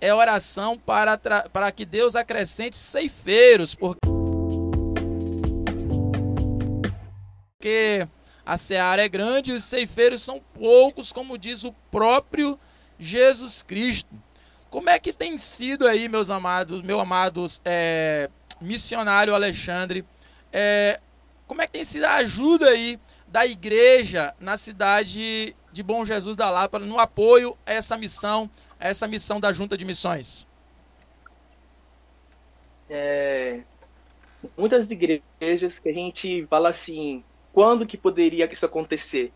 é 0.02 0.14
oração 0.14 0.78
para, 0.78 1.18
para 1.18 1.72
que 1.72 1.86
Deus 1.86 2.16
acrescente 2.16 2.76
ceifeiros, 2.76 3.74
porque 3.74 4.02
a 8.46 8.58
seara 8.58 9.04
é 9.04 9.10
grande 9.10 9.52
e 9.52 9.56
os 9.56 9.64
ceifeiros 9.64 10.22
são 10.22 10.42
poucos, 10.54 11.12
como 11.12 11.38
diz 11.38 11.64
o 11.64 11.74
próprio 11.92 12.60
Jesus 13.00 13.62
Cristo. 13.62 14.16
Como 14.70 14.90
é 14.90 14.98
que 15.00 15.12
tem 15.12 15.38
sido 15.38 15.88
aí, 15.88 16.08
meus 16.08 16.30
amados, 16.30 16.82
meu 16.82 17.00
amados 17.00 17.62
é, 17.66 18.30
missionário 18.60 19.36
Alexandre, 19.36 20.06
é, 20.52 21.00
como 21.46 21.62
é 21.62 21.66
que 21.66 21.74
tem 21.74 21.84
sido 21.84 22.06
a 22.06 22.16
ajuda 22.16 22.70
aí 22.70 23.00
da 23.28 23.46
igreja 23.46 24.34
na 24.40 24.58
cidade 24.58 25.56
de 25.72 25.84
Bom 25.84 26.06
Jesus 26.06 26.36
da 26.36 26.50
Lapa 26.50 26.80
no 26.80 27.00
apoio 27.00 27.58
a 27.66 27.74
essa 27.74 27.98
missão 27.98 28.50
essa 28.82 29.08
missão 29.08 29.40
da 29.40 29.54
Junta 29.54 29.78
de 29.78 29.86
Missões? 29.86 30.48
É, 32.90 33.62
muitas 34.58 34.90
igrejas 34.90 35.80
que 35.80 35.88
a 35.88 35.94
gente 35.94 36.46
fala 36.48 36.70
assim, 36.70 37.24
quando 37.54 37.86
que 37.86 37.98
poderia 37.98 38.52
isso 38.52 38.66
acontecer? 38.66 39.32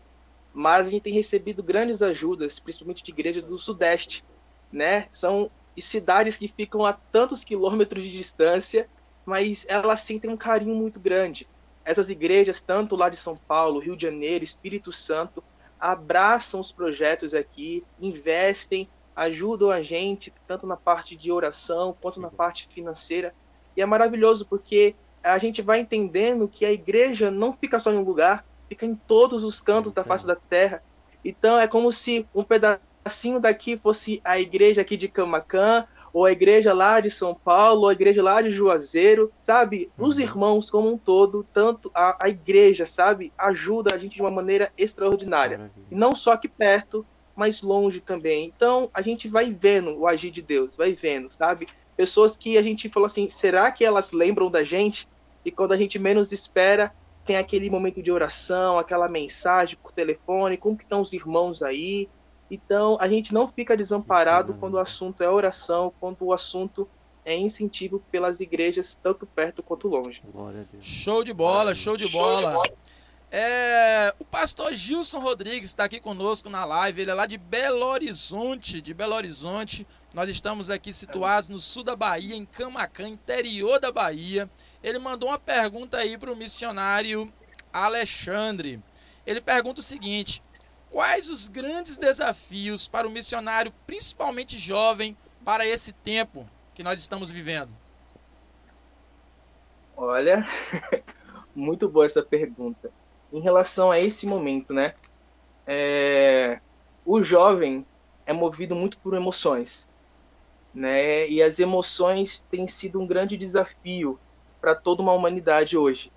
Mas 0.52 0.86
a 0.86 0.90
gente 0.90 1.02
tem 1.02 1.12
recebido 1.12 1.62
grandes 1.62 2.00
ajudas, 2.00 2.58
principalmente 2.58 3.02
de 3.02 3.10
igrejas 3.10 3.44
do 3.44 3.58
Sudeste, 3.58 4.24
né? 4.72 5.08
São 5.12 5.50
cidades 5.78 6.36
que 6.36 6.48
ficam 6.48 6.84
a 6.86 6.92
tantos 6.92 7.44
quilômetros 7.44 8.02
de 8.02 8.10
distância, 8.10 8.88
mas 9.24 9.66
elas 9.68 10.00
sentem 10.00 10.30
um 10.30 10.36
carinho 10.36 10.74
muito 10.74 10.98
grande. 10.98 11.46
Essas 11.84 12.08
igrejas, 12.08 12.60
tanto 12.60 12.96
lá 12.96 13.08
de 13.08 13.16
São 13.16 13.36
Paulo, 13.36 13.80
Rio 13.80 13.96
de 13.96 14.02
Janeiro, 14.02 14.44
Espírito 14.44 14.92
Santo, 14.92 15.42
abraçam 15.78 16.58
os 16.58 16.72
projetos 16.72 17.34
aqui, 17.34 17.84
investem, 18.00 18.88
ajudam 19.14 19.70
a 19.70 19.82
gente, 19.82 20.32
tanto 20.46 20.66
na 20.66 20.76
parte 20.76 21.16
de 21.16 21.30
oração 21.30 21.96
quanto 22.00 22.20
na 22.20 22.30
parte 22.30 22.68
financeira. 22.68 23.34
E 23.76 23.82
é 23.82 23.86
maravilhoso 23.86 24.46
porque 24.46 24.94
a 25.26 25.38
gente 25.38 25.62
vai 25.62 25.80
entendendo 25.80 26.48
que 26.48 26.64
a 26.64 26.72
igreja 26.72 27.30
não 27.30 27.52
fica 27.52 27.78
só 27.78 27.92
em 27.92 27.96
um 27.96 28.02
lugar, 28.02 28.44
fica 28.68 28.86
em 28.86 28.94
todos 28.94 29.44
os 29.44 29.60
cantos 29.60 29.92
da 29.92 30.04
face 30.04 30.26
da 30.26 30.36
terra. 30.36 30.82
Então 31.24 31.58
é 31.58 31.66
como 31.66 31.92
se 31.92 32.26
um 32.34 32.44
pedacinho 32.44 33.40
daqui 33.40 33.76
fosse 33.76 34.20
a 34.24 34.38
igreja 34.38 34.80
aqui 34.80 34.96
de 34.96 35.08
Camacan, 35.08 35.86
ou 36.12 36.24
a 36.24 36.32
igreja 36.32 36.72
lá 36.72 36.98
de 36.98 37.10
São 37.10 37.34
Paulo, 37.34 37.82
ou 37.82 37.88
a 37.90 37.92
igreja 37.92 38.22
lá 38.22 38.40
de 38.40 38.50
Juazeiro, 38.50 39.30
sabe? 39.42 39.90
Os 39.98 40.16
uhum. 40.16 40.22
irmãos 40.22 40.70
como 40.70 40.90
um 40.90 40.96
todo, 40.96 41.46
tanto 41.52 41.90
a, 41.94 42.16
a 42.24 42.28
igreja, 42.30 42.86
sabe? 42.86 43.32
Ajuda 43.36 43.94
a 43.94 43.98
gente 43.98 44.14
de 44.14 44.22
uma 44.22 44.30
maneira 44.30 44.72
extraordinária. 44.78 45.70
E 45.90 45.94
não 45.94 46.14
só 46.14 46.32
aqui 46.32 46.48
perto, 46.48 47.04
mas 47.36 47.60
longe 47.60 48.00
também. 48.00 48.46
Então 48.46 48.88
a 48.94 49.02
gente 49.02 49.28
vai 49.28 49.52
vendo 49.52 49.94
o 49.98 50.06
agir 50.06 50.30
de 50.30 50.40
Deus, 50.40 50.74
vai 50.74 50.94
vendo, 50.94 51.30
sabe? 51.30 51.68
Pessoas 51.94 52.34
que 52.34 52.56
a 52.56 52.62
gente 52.62 52.88
falou 52.88 53.06
assim, 53.06 53.28
será 53.28 53.70
que 53.70 53.84
elas 53.84 54.10
lembram 54.10 54.50
da 54.50 54.64
gente? 54.64 55.06
E 55.46 55.52
quando 55.52 55.70
a 55.70 55.76
gente 55.76 55.96
menos 55.96 56.32
espera, 56.32 56.92
tem 57.24 57.36
aquele 57.36 57.70
momento 57.70 58.02
de 58.02 58.10
oração, 58.10 58.80
aquela 58.80 59.08
mensagem 59.08 59.78
por 59.80 59.92
telefone, 59.92 60.56
como 60.56 60.76
que 60.76 60.82
estão 60.82 61.00
os 61.00 61.12
irmãos 61.12 61.62
aí? 61.62 62.08
Então, 62.50 62.98
a 63.00 63.08
gente 63.08 63.32
não 63.32 63.46
fica 63.46 63.76
desamparado 63.76 64.54
quando 64.54 64.74
o 64.74 64.80
assunto 64.80 65.22
é 65.22 65.30
oração, 65.30 65.92
quando 66.00 66.16
o 66.22 66.32
assunto 66.32 66.88
é 67.24 67.36
incentivo 67.36 68.02
pelas 68.10 68.40
igrejas, 68.40 68.98
tanto 69.00 69.24
perto 69.24 69.62
quanto 69.62 69.86
longe. 69.86 70.20
Show 70.80 71.22
de 71.22 71.32
bola, 71.32 71.76
show 71.76 71.96
de 71.96 72.10
bola. 72.10 72.52
Show 72.52 72.62
de 72.62 72.68
bola. 72.68 72.96
É, 73.30 74.14
o 74.20 74.24
pastor 74.24 74.72
Gilson 74.72 75.18
Rodrigues 75.18 75.70
está 75.70 75.84
aqui 75.84 76.00
conosco 76.00 76.48
na 76.48 76.64
live. 76.64 77.02
Ele 77.02 77.10
é 77.10 77.14
lá 77.14 77.26
de 77.26 77.36
Belo 77.36 77.84
Horizonte, 77.84 78.80
de 78.80 78.94
Belo 78.94 79.14
Horizonte. 79.14 79.86
Nós 80.14 80.28
estamos 80.30 80.70
aqui 80.70 80.92
situados 80.92 81.48
no 81.48 81.58
sul 81.58 81.82
da 81.82 81.96
Bahia, 81.96 82.36
em 82.36 82.44
Camacan, 82.44 83.08
interior 83.08 83.80
da 83.80 83.90
Bahia. 83.90 84.48
Ele 84.86 85.00
mandou 85.00 85.30
uma 85.30 85.38
pergunta 85.38 85.96
aí 85.96 86.16
para 86.16 86.32
o 86.32 86.36
missionário 86.36 87.28
Alexandre. 87.72 88.80
Ele 89.26 89.40
pergunta 89.40 89.80
o 89.80 89.82
seguinte: 89.82 90.40
Quais 90.88 91.28
os 91.28 91.48
grandes 91.48 91.98
desafios 91.98 92.86
para 92.86 93.04
o 93.04 93.10
missionário, 93.10 93.72
principalmente 93.84 94.56
jovem, 94.56 95.16
para 95.44 95.66
esse 95.66 95.92
tempo 95.92 96.48
que 96.72 96.84
nós 96.84 97.00
estamos 97.00 97.32
vivendo? 97.32 97.72
Olha, 99.96 100.46
muito 101.52 101.88
boa 101.88 102.06
essa 102.06 102.22
pergunta. 102.22 102.92
Em 103.32 103.40
relação 103.40 103.90
a 103.90 103.98
esse 103.98 104.24
momento, 104.24 104.72
né? 104.72 104.94
É... 105.66 106.60
O 107.04 107.24
jovem 107.24 107.84
é 108.24 108.32
movido 108.32 108.76
muito 108.76 108.98
por 108.98 109.14
emoções, 109.14 109.88
né? 110.72 111.28
E 111.28 111.42
as 111.42 111.58
emoções 111.58 112.38
têm 112.48 112.68
sido 112.68 113.00
um 113.00 113.06
grande 113.06 113.36
desafio 113.36 114.16
para 114.60 114.74
toda 114.74 115.02
uma 115.02 115.12
humanidade 115.12 115.76
hoje. 115.76 116.12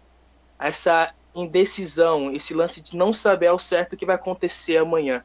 Essa 0.57 1.13
indecisão, 1.33 2.33
esse 2.33 2.53
lance 2.53 2.81
de 2.81 2.97
não 2.97 3.13
saber 3.13 3.47
ao 3.47 3.59
certo 3.59 3.93
o 3.93 3.97
que 3.97 4.05
vai 4.05 4.15
acontecer 4.15 4.77
amanhã. 4.77 5.23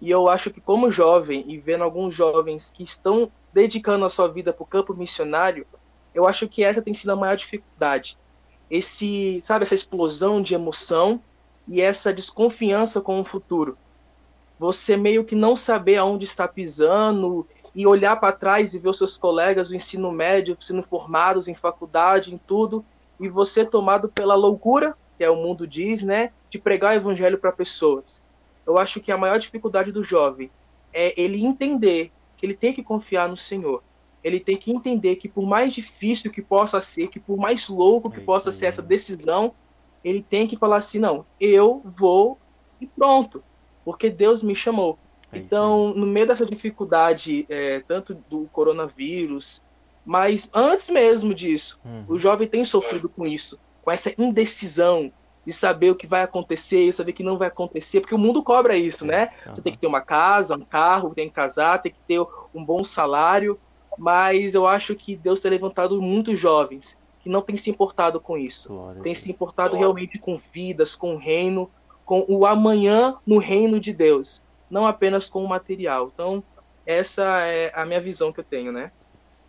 E 0.00 0.10
eu 0.10 0.28
acho 0.28 0.50
que 0.50 0.60
como 0.60 0.90
jovem 0.90 1.44
e 1.46 1.58
vendo 1.58 1.84
alguns 1.84 2.14
jovens 2.14 2.70
que 2.70 2.82
estão 2.82 3.30
dedicando 3.52 4.04
a 4.04 4.10
sua 4.10 4.28
vida 4.28 4.52
para 4.52 4.62
o 4.62 4.66
campo 4.66 4.94
missionário, 4.94 5.66
eu 6.14 6.26
acho 6.26 6.48
que 6.48 6.64
essa 6.64 6.82
tem 6.82 6.94
sido 6.94 7.10
a 7.10 7.16
maior 7.16 7.36
dificuldade. 7.36 8.16
Esse, 8.70 9.40
sabe, 9.42 9.64
essa 9.64 9.74
explosão 9.74 10.40
de 10.40 10.54
emoção 10.54 11.20
e 11.68 11.80
essa 11.80 12.12
desconfiança 12.12 13.00
com 13.00 13.20
o 13.20 13.24
futuro. 13.24 13.76
Você 14.58 14.96
meio 14.96 15.24
que 15.24 15.34
não 15.34 15.56
saber 15.56 15.96
aonde 15.96 16.24
está 16.24 16.46
pisando 16.46 17.46
e 17.74 17.86
olhar 17.86 18.16
para 18.16 18.32
trás 18.32 18.74
e 18.74 18.78
ver 18.78 18.88
os 18.88 18.98
seus 18.98 19.16
colegas 19.16 19.68
do 19.68 19.76
ensino 19.76 20.10
médio 20.10 20.56
sendo 20.60 20.82
formados 20.82 21.48
em 21.48 21.54
faculdade, 21.54 22.34
em 22.34 22.38
tudo, 22.38 22.84
e 23.18 23.28
você 23.28 23.64
tomado 23.64 24.08
pela 24.08 24.34
loucura 24.34 24.96
que 25.20 25.24
é 25.24 25.28
o 25.28 25.36
mundo 25.36 25.66
diz, 25.66 26.02
né, 26.02 26.32
de 26.48 26.58
pregar 26.58 26.94
o 26.94 26.96
evangelho 26.96 27.36
para 27.36 27.52
pessoas. 27.52 28.22
Eu 28.66 28.78
acho 28.78 29.02
que 29.02 29.12
a 29.12 29.18
maior 29.18 29.38
dificuldade 29.38 29.92
do 29.92 30.02
jovem 30.02 30.50
é 30.94 31.12
ele 31.20 31.44
entender 31.44 32.10
que 32.38 32.46
ele 32.46 32.54
tem 32.54 32.72
que 32.72 32.82
confiar 32.82 33.28
no 33.28 33.36
Senhor. 33.36 33.82
Ele 34.24 34.40
tem 34.40 34.56
que 34.56 34.72
entender 34.72 35.16
que 35.16 35.28
por 35.28 35.44
mais 35.44 35.74
difícil 35.74 36.30
que 36.30 36.40
possa 36.40 36.80
ser, 36.80 37.08
que 37.08 37.20
por 37.20 37.36
mais 37.36 37.68
louco 37.68 38.10
que 38.10 38.22
possa 38.22 38.50
ser 38.50 38.64
essa 38.64 38.80
decisão, 38.80 39.52
ele 40.02 40.22
tem 40.22 40.46
que 40.46 40.56
falar 40.56 40.78
assim, 40.78 40.98
não, 40.98 41.26
eu 41.38 41.82
vou 41.84 42.38
e 42.80 42.86
pronto, 42.86 43.44
porque 43.84 44.08
Deus 44.08 44.42
me 44.42 44.56
chamou. 44.56 44.98
Então, 45.32 45.94
no 45.94 46.06
meio 46.06 46.26
dessa 46.26 46.44
dificuldade, 46.44 47.46
é, 47.48 47.80
tanto 47.86 48.14
do 48.28 48.48
coronavírus, 48.52 49.62
mas 50.04 50.50
antes 50.52 50.90
mesmo 50.90 51.32
disso, 51.34 51.78
uhum. 51.84 52.04
o 52.08 52.18
jovem 52.18 52.48
tem 52.48 52.64
sofrido 52.64 53.08
com 53.08 53.26
isso 53.26 53.58
com 53.82 53.90
essa 53.90 54.12
indecisão 54.18 55.12
de 55.44 55.52
saber 55.52 55.90
o 55.90 55.94
que 55.94 56.06
vai 56.06 56.22
acontecer, 56.22 56.92
saber 56.92 57.12
que 57.12 57.22
não 57.22 57.38
vai 57.38 57.48
acontecer, 57.48 58.00
porque 58.00 58.14
o 58.14 58.18
mundo 58.18 58.42
cobra 58.42 58.76
isso, 58.76 59.06
né? 59.06 59.30
Uhum. 59.46 59.54
Você 59.54 59.62
tem 59.62 59.72
que 59.72 59.78
ter 59.78 59.86
uma 59.86 60.02
casa, 60.02 60.54
um 60.54 60.64
carro, 60.64 61.14
tem 61.14 61.28
que 61.28 61.34
casar, 61.34 61.80
tem 61.80 61.92
que 61.92 61.98
ter 62.06 62.20
um 62.54 62.64
bom 62.64 62.84
salário, 62.84 63.58
mas 63.96 64.54
eu 64.54 64.66
acho 64.66 64.94
que 64.94 65.16
Deus 65.16 65.40
tem 65.40 65.50
levantado 65.50 66.00
muitos 66.00 66.38
jovens 66.38 66.96
que 67.20 67.28
não 67.28 67.42
têm 67.42 67.56
se 67.56 67.70
importado 67.70 68.18
com 68.20 68.36
isso, 68.38 68.68
Glória 68.68 69.02
tem 69.02 69.14
se 69.14 69.30
importado 69.30 69.70
Glória. 69.70 69.80
realmente 69.80 70.18
com 70.18 70.40
vidas, 70.52 70.94
com 70.94 71.14
o 71.14 71.18
reino, 71.18 71.70
com 72.04 72.24
o 72.28 72.46
amanhã 72.46 73.16
no 73.26 73.38
reino 73.38 73.80
de 73.80 73.92
Deus, 73.92 74.42
não 74.70 74.86
apenas 74.86 75.28
com 75.28 75.44
o 75.44 75.48
material. 75.48 76.10
Então, 76.14 76.42
essa 76.86 77.22
é 77.46 77.72
a 77.74 77.84
minha 77.84 78.00
visão 78.00 78.32
que 78.32 78.40
eu 78.40 78.44
tenho, 78.44 78.72
né? 78.72 78.90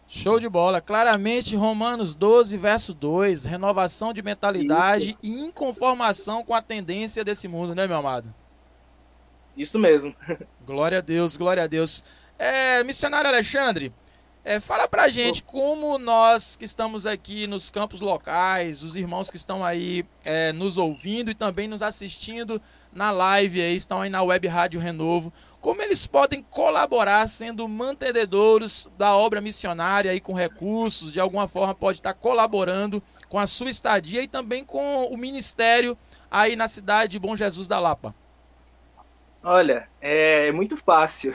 Show 0.08 0.40
de 0.40 0.50
bola. 0.50 0.82
Claramente, 0.82 1.56
Romanos 1.56 2.16
12, 2.16 2.58
verso 2.58 2.94
2, 2.94 3.46
renovação 3.46 4.12
de 4.12 4.22
mentalidade 4.22 5.12
Isso. 5.12 5.20
e 5.24 5.40
inconformação 5.40 6.44
com 6.44 6.54
a 6.54 6.62
tendência 6.62 7.24
desse 7.24 7.48
mundo, 7.48 7.74
né, 7.74 7.88
meu 7.88 7.98
amado? 7.98 8.34
Isso 9.56 9.80
mesmo. 9.80 10.14
Glória 10.66 10.98
a 10.98 11.02
Deus, 11.02 11.38
glória 11.38 11.64
a 11.64 11.68
Deus. 11.68 12.04
É, 12.38 12.84
missionário 12.84 13.30
Alexandre, 13.30 13.94
é, 14.44 14.60
fala 14.60 14.88
pra 14.88 15.08
gente 15.08 15.44
como 15.44 15.98
nós 16.00 16.56
que 16.56 16.66
estamos 16.66 17.06
aqui 17.06 17.46
nos 17.46 17.70
campos 17.70 18.02
locais, 18.02 18.82
os 18.82 18.96
irmãos 18.96 19.30
que 19.30 19.38
estão 19.38 19.64
aí 19.64 20.04
é, 20.26 20.52
nos 20.52 20.78
ouvindo 20.78 21.30
e 21.30 21.36
também 21.36 21.68
nos 21.68 21.82
assistindo 21.82 22.62
na 22.94 23.12
live 23.12 23.62
aí, 23.62 23.76
estão 23.76 24.02
aí 24.02 24.10
na 24.10 24.22
Web 24.22 24.48
Rádio 24.48 24.80
Renovo, 24.80 25.32
como 25.62 25.82
eles 25.82 26.08
podem 26.08 26.42
colaborar 26.42 27.28
sendo 27.28 27.68
mantenedores 27.68 28.88
da 28.98 29.16
obra 29.16 29.40
missionária 29.40 30.14
e 30.14 30.20
com 30.20 30.34
recursos, 30.34 31.14
de 31.14 31.20
alguma 31.20 31.48
forma 31.48 31.76
pode 31.76 32.00
estar 32.00 32.14
colaborando 32.14 33.02
com 33.30 33.38
a 33.38 33.46
sua 33.48 33.70
estadia 33.70 34.24
e 34.24 34.28
também 34.28 34.66
com 34.66 35.06
o 35.06 35.18
ministério 35.18 35.98
aí 36.30 36.56
na 36.56 36.68
cidade 36.68 37.12
de 37.12 37.20
Bom 37.20 37.36
Jesus 37.36 37.68
da 37.68 37.80
Lapa? 37.80 38.16
Olha, 39.44 39.88
é, 40.00 40.48
é 40.48 40.52
muito 40.52 40.78
fácil. 40.78 41.34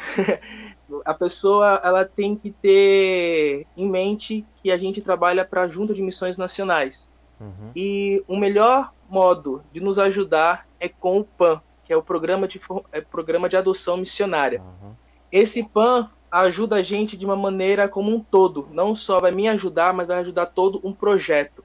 a 1.05 1.15
pessoa 1.15 1.81
ela 1.83 2.05
tem 2.05 2.37
que 2.37 2.51
ter 2.51 3.67
em 3.77 3.89
mente 3.89 4.45
que 4.63 4.71
a 4.71 4.79
gente 4.79 5.01
trabalha 5.01 5.45
para 5.45 5.63
a 5.63 5.69
Junta 5.69 5.93
de 5.93 6.03
Missões 6.03 6.39
Nacionais. 6.39 7.11
Uhum. 7.41 7.71
E 7.75 8.23
o 8.27 8.37
melhor 8.37 8.93
modo 9.09 9.63
de 9.73 9.81
nos 9.81 9.99
ajudar 9.99 10.67
é 10.81 10.89
com 10.89 11.21
o 11.21 11.25
PAN, 11.25 11.61
que 11.85 11.93
é 11.93 11.97
o 11.97 12.03
programa 12.03 12.49
de, 12.49 12.61
é, 12.93 13.01
programa 13.01 13.49
de 13.49 13.57
adoção 13.57 13.97
missionária. 13.97 14.61
Uhum. 14.61 14.93
Esse 15.31 15.63
PAN 15.63 16.11
ajuda 16.31 16.77
a 16.77 16.83
gente 16.83 17.17
de 17.17 17.25
uma 17.25 17.37
maneira 17.37 17.89
como 17.89 18.15
um 18.15 18.21
todo, 18.21 18.69
não 18.73 18.95
só 18.95 19.21
vai 19.21 19.31
me 19.31 19.49
ajudar, 19.49 19.95
mas 19.95 20.09
vai 20.09 20.19
ajudar 20.19 20.47
todo 20.47 20.81
um 20.83 20.93
projeto. 20.93 21.65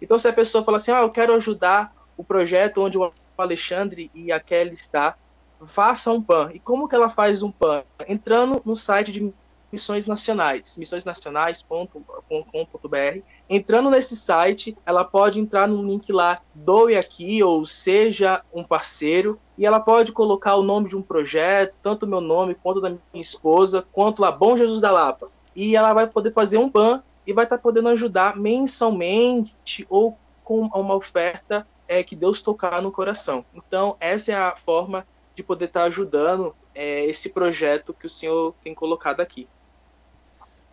Então, 0.00 0.18
se 0.18 0.28
a 0.28 0.32
pessoa 0.32 0.64
fala 0.64 0.76
assim, 0.76 0.90
ah, 0.90 1.00
eu 1.00 1.10
quero 1.10 1.34
ajudar 1.34 1.94
o 2.16 2.24
projeto 2.24 2.82
onde 2.82 2.98
o 2.98 3.12
Alexandre 3.38 4.10
e 4.14 4.30
a 4.30 4.40
Kelly 4.40 4.74
está, 4.74 5.16
faça 5.66 6.10
um 6.10 6.20
PAN. 6.20 6.50
E 6.52 6.58
como 6.58 6.88
que 6.88 6.94
ela 6.94 7.08
faz 7.08 7.42
um 7.42 7.50
PAN? 7.50 7.82
Entrando 8.08 8.60
no 8.64 8.76
site 8.76 9.12
de 9.12 9.32
Missões 9.72 10.06
Nacionais, 10.06 10.76
missõesnacionais.com.br. 10.76 13.22
Entrando 13.48 13.90
nesse 13.90 14.14
site, 14.14 14.76
ela 14.84 15.02
pode 15.02 15.40
entrar 15.40 15.66
no 15.66 15.82
link 15.82 16.12
lá, 16.12 16.42
doe 16.54 16.94
aqui, 16.94 17.42
ou 17.42 17.64
seja 17.64 18.42
um 18.52 18.62
parceiro, 18.62 19.40
e 19.56 19.64
ela 19.64 19.80
pode 19.80 20.12
colocar 20.12 20.56
o 20.56 20.62
nome 20.62 20.90
de 20.90 20.96
um 20.96 21.02
projeto, 21.02 21.74
tanto 21.82 22.06
meu 22.06 22.20
nome, 22.20 22.54
quanto 22.54 22.80
da 22.80 22.90
minha 22.90 23.00
esposa, 23.14 23.84
quanto 23.92 24.20
lá, 24.20 24.30
Bom 24.30 24.56
Jesus 24.56 24.80
da 24.80 24.90
Lapa. 24.90 25.28
E 25.56 25.74
ela 25.74 25.94
vai 25.94 26.06
poder 26.06 26.32
fazer 26.32 26.58
um 26.58 26.70
PAN 26.70 27.02
e 27.26 27.32
vai 27.32 27.44
estar 27.44 27.58
podendo 27.58 27.88
ajudar 27.88 28.36
mensalmente 28.36 29.86
ou 29.88 30.18
com 30.44 30.66
uma 30.66 30.94
oferta 30.94 31.66
é, 31.86 32.02
que 32.02 32.16
Deus 32.16 32.42
tocar 32.42 32.82
no 32.82 32.92
coração. 32.92 33.44
Então, 33.54 33.96
essa 34.00 34.32
é 34.32 34.34
a 34.34 34.56
forma 34.56 35.06
de 35.34 35.42
poder 35.42 35.66
estar 35.66 35.84
ajudando 35.84 36.54
é, 36.74 37.06
esse 37.06 37.28
projeto 37.28 37.94
que 37.94 38.06
o 38.06 38.10
Senhor 38.10 38.54
tem 38.62 38.74
colocado 38.74 39.20
aqui. 39.20 39.48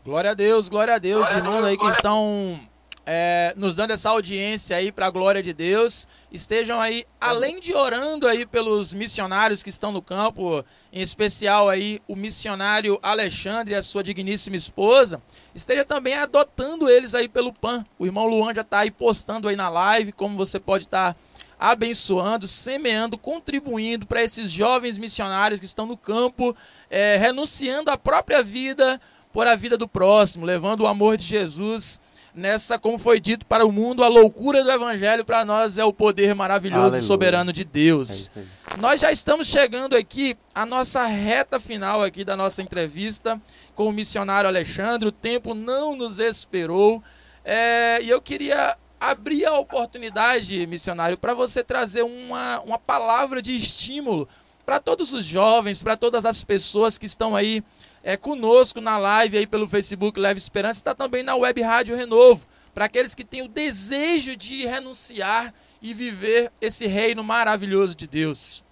Glória 0.06 0.32
a 0.32 0.34
Deus, 0.34 0.70
glória 0.70 0.96
a 0.96 0.98
Deus, 0.98 1.28
glória 1.28 1.38
irmãos 1.40 1.66
aí 1.66 1.78
que 1.78 1.86
estão 1.88 2.58
é, 3.06 3.54
nos 3.58 3.76
dando 3.76 3.92
essa 3.92 4.10
audiência 4.10 4.78
aí 4.78 4.94
para 4.94 5.08
a 5.08 5.10
glória 5.10 5.44
de 5.44 5.52
Deus. 5.52 6.08
Estejam 6.32 6.80
aí, 6.80 7.04
além 7.20 7.60
de 7.60 7.74
orando 7.74 8.26
aí 8.26 8.46
pelos 8.46 8.94
missionários 8.94 9.62
que 9.62 9.70
estão 9.70 9.92
no 9.92 10.02
campo, 10.02 10.64
em 10.94 11.02
especial 11.02 11.68
aí 11.68 12.02
o 12.08 12.16
missionário 12.16 12.98
Alexandre 13.04 13.74
e 13.74 13.78
a 13.78 13.84
sua 13.84 14.02
digníssima 14.02 14.56
esposa, 14.56 15.22
esteja 15.54 15.84
também 15.84 16.14
adotando 16.14 16.90
eles 16.90 17.14
aí 17.14 17.28
pelo 17.28 17.52
PAN. 17.52 17.86
O 18.00 18.06
irmão 18.06 18.26
Luan 18.26 18.54
já 18.54 18.62
está 18.62 18.80
aí 18.80 18.92
postando 18.92 19.50
aí 19.50 19.58
na 19.58 19.68
live 19.68 20.14
como 20.14 20.38
você 20.38 20.62
pode 20.62 20.86
estar 20.86 21.14
tá 21.14 21.20
abençoando, 21.60 22.48
semeando, 22.48 23.18
contribuindo 23.18 24.06
para 24.06 24.24
esses 24.24 24.50
jovens 24.50 24.98
missionários 24.98 25.60
que 25.60 25.66
estão 25.66 25.86
no 25.86 25.98
campo, 25.98 26.56
é, 26.90 27.18
renunciando 27.18 27.92
à 27.92 27.98
própria 27.98 28.42
vida 28.42 29.00
por 29.32 29.48
a 29.48 29.56
vida 29.56 29.78
do 29.78 29.88
próximo, 29.88 30.46
levando 30.46 30.82
o 30.82 30.88
amor 30.88 31.18
de 31.18 31.26
Jesus 31.26 32.00
nessa, 32.34 32.80
como 32.80 32.98
foi 32.98 33.20
dito 33.20 33.46
para 33.46 33.66
o 33.66 33.72
mundo, 33.72 34.04
a 34.04 34.08
loucura 34.08 34.64
do 34.64 34.72
evangelho 34.72 35.26
para 35.26 35.44
nós 35.44 35.78
é 35.78 35.84
o 35.84 35.94
poder 35.94 36.34
maravilhoso 36.34 36.80
Aleluia. 36.80 37.02
e 37.02 37.04
soberano 37.04 37.54
de 37.54 37.64
Deus. 37.64 38.32
É 38.36 38.78
nós 38.78 39.02
já 39.02 39.12
estamos 39.12 39.48
chegando 39.48 39.96
aqui 39.96 40.38
à 40.54 40.66
nossa 40.66 41.04
reta 41.06 41.60
final 41.60 42.04
aqui 42.04 42.24
da 42.24 42.36
nossa 42.36 42.62
entrevista 42.62 43.42
com 43.76 43.88
o 43.88 43.92
missionário 43.92 44.48
Alexandre. 44.48 45.08
O 45.10 45.12
tempo 45.12 45.54
não 45.54 45.96
nos 45.96 46.20
esperou. 46.20 47.04
É, 47.44 48.02
e 48.02 48.10
eu 48.10 48.22
queria 48.22 48.78
abrir 49.00 49.46
a 49.46 49.58
oportunidade, 49.58 50.68
missionário, 50.68 51.18
para 51.18 51.34
você 51.34 51.64
trazer 51.64 52.04
uma, 52.04 52.60
uma 52.62 52.78
palavra 52.78 53.42
de 53.42 53.56
estímulo 53.56 54.28
para 54.66 54.80
todos 54.80 55.14
os 55.14 55.26
jovens, 55.26 55.82
para 55.82 55.98
todas 55.98 56.26
as 56.26 56.44
pessoas 56.44 56.98
que 56.98 57.06
estão 57.06 57.36
aí 57.36 57.64
é, 58.04 58.16
conosco 58.18 58.80
na 58.82 58.98
live 58.98 59.38
aí 59.38 59.48
pelo 59.48 59.68
Facebook 59.68 60.20
Leve 60.20 60.38
Esperança, 60.38 60.80
está 60.80 60.96
também 60.96 61.24
na 61.24 61.36
Web 61.36 61.62
Rádio 61.62 61.96
Renovo, 61.96 62.46
para 62.74 62.86
aqueles 62.86 63.14
que 63.14 63.26
têm 63.26 63.42
o 63.42 63.48
desejo 63.48 64.36
de 64.36 64.66
renunciar 64.66 65.54
e 65.82 65.94
viver 65.94 66.52
esse 66.62 66.88
reino 66.88 67.24
maravilhoso 67.24 67.96
de 67.96 68.08
Deus. 68.08 68.64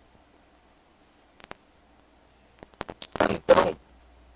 Então, 3.30 3.76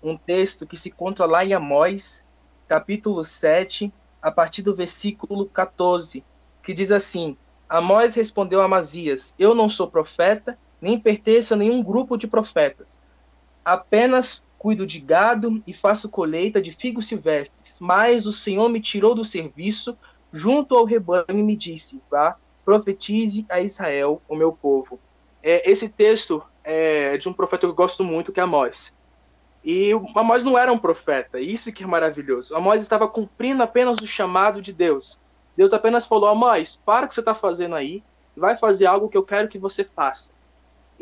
um 0.02 0.16
texto 0.16 0.66
que 0.66 0.76
se 0.76 0.88
encontra 0.88 1.24
lá 1.26 1.44
em 1.44 1.52
Amós, 1.52 2.24
capítulo 2.66 3.22
7, 3.22 3.92
a 4.20 4.30
partir 4.30 4.62
do 4.62 4.74
versículo 4.74 5.46
14, 5.46 6.24
que 6.62 6.74
diz 6.74 6.90
assim: 6.90 7.36
Amós 7.68 8.14
respondeu 8.14 8.60
a 8.60 8.64
Amazias: 8.64 9.34
Eu 9.38 9.54
não 9.54 9.68
sou 9.68 9.88
profeta, 9.88 10.58
nem 10.80 10.98
pertenço 10.98 11.54
a 11.54 11.56
nenhum 11.56 11.82
grupo 11.82 12.16
de 12.16 12.26
profetas. 12.26 13.00
Apenas 13.64 14.42
cuido 14.62 14.86
de 14.86 15.00
gado 15.00 15.60
e 15.66 15.74
faço 15.74 16.08
colheita 16.08 16.62
de 16.62 16.70
figos 16.70 17.08
silvestres. 17.08 17.80
Mas 17.80 18.26
o 18.26 18.32
Senhor 18.32 18.68
me 18.68 18.80
tirou 18.80 19.12
do 19.12 19.24
serviço 19.24 19.98
junto 20.32 20.76
ao 20.76 20.84
rebanho 20.84 21.24
e 21.30 21.42
me 21.42 21.56
disse: 21.56 22.00
Vá, 22.08 22.36
profetize 22.64 23.44
a 23.48 23.60
Israel, 23.60 24.22
o 24.28 24.36
meu 24.36 24.52
povo. 24.52 25.00
É, 25.42 25.68
esse 25.68 25.88
texto 25.88 26.40
é 26.62 27.18
de 27.18 27.28
um 27.28 27.32
profeta 27.32 27.66
que 27.66 27.72
eu 27.72 27.74
gosto 27.74 28.04
muito, 28.04 28.30
que 28.30 28.38
é 28.38 28.44
Amós. 28.44 28.94
E 29.64 29.90
Amós 30.14 30.44
não 30.44 30.56
era 30.56 30.72
um 30.72 30.78
profeta, 30.78 31.40
isso 31.40 31.72
que 31.72 31.82
é 31.82 31.86
maravilhoso. 31.86 32.54
Amós 32.54 32.80
estava 32.80 33.08
cumprindo 33.08 33.64
apenas 33.64 33.98
o 33.98 34.06
chamado 34.06 34.62
de 34.62 34.72
Deus. 34.72 35.18
Deus 35.56 35.72
apenas 35.72 36.06
falou: 36.06 36.28
Amós, 36.28 36.80
para 36.86 37.06
o 37.06 37.08
que 37.08 37.14
você 37.16 37.20
está 37.20 37.34
fazendo 37.34 37.74
aí, 37.74 38.00
vai 38.36 38.56
fazer 38.56 38.86
algo 38.86 39.08
que 39.08 39.16
eu 39.16 39.24
quero 39.24 39.48
que 39.48 39.58
você 39.58 39.82
faça. 39.82 40.30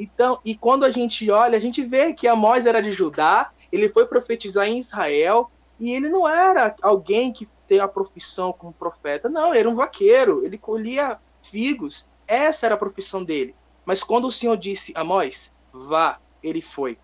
Então, 0.00 0.40
e 0.42 0.54
quando 0.54 0.87
a 0.87 0.90
gente 0.90 1.30
olha, 1.30 1.59
a 1.59 1.61
gente 1.61 1.83
vê 1.83 2.14
que 2.14 2.26
Amós 2.26 2.64
era 2.64 2.80
de 2.80 2.90
Judá, 2.90 3.50
ele 3.71 3.90
foi 3.90 4.07
profetizar 4.07 4.66
em 4.66 4.78
Israel, 4.78 5.50
e 5.78 5.92
ele 5.92 6.09
não 6.09 6.26
era 6.26 6.75
alguém 6.80 7.30
que 7.30 7.47
tem 7.69 7.80
a 7.80 7.87
profissão 7.87 8.50
como 8.50 8.73
profeta, 8.73 9.28
não, 9.28 9.50
ele 9.50 9.61
era 9.61 9.69
um 9.69 9.75
vaqueiro, 9.75 10.42
ele 10.42 10.57
colhia 10.57 11.19
figos, 11.42 12.09
essa 12.26 12.64
era 12.64 12.76
a 12.76 12.78
profissão 12.78 13.23
dele. 13.23 13.54
Mas 13.85 14.02
quando 14.02 14.26
o 14.26 14.33
Senhor 14.33 14.57
disse, 14.57 14.90
Amós, 14.97 15.52
vá, 15.71 16.19
ele 16.43 16.63
foi. 16.63 16.97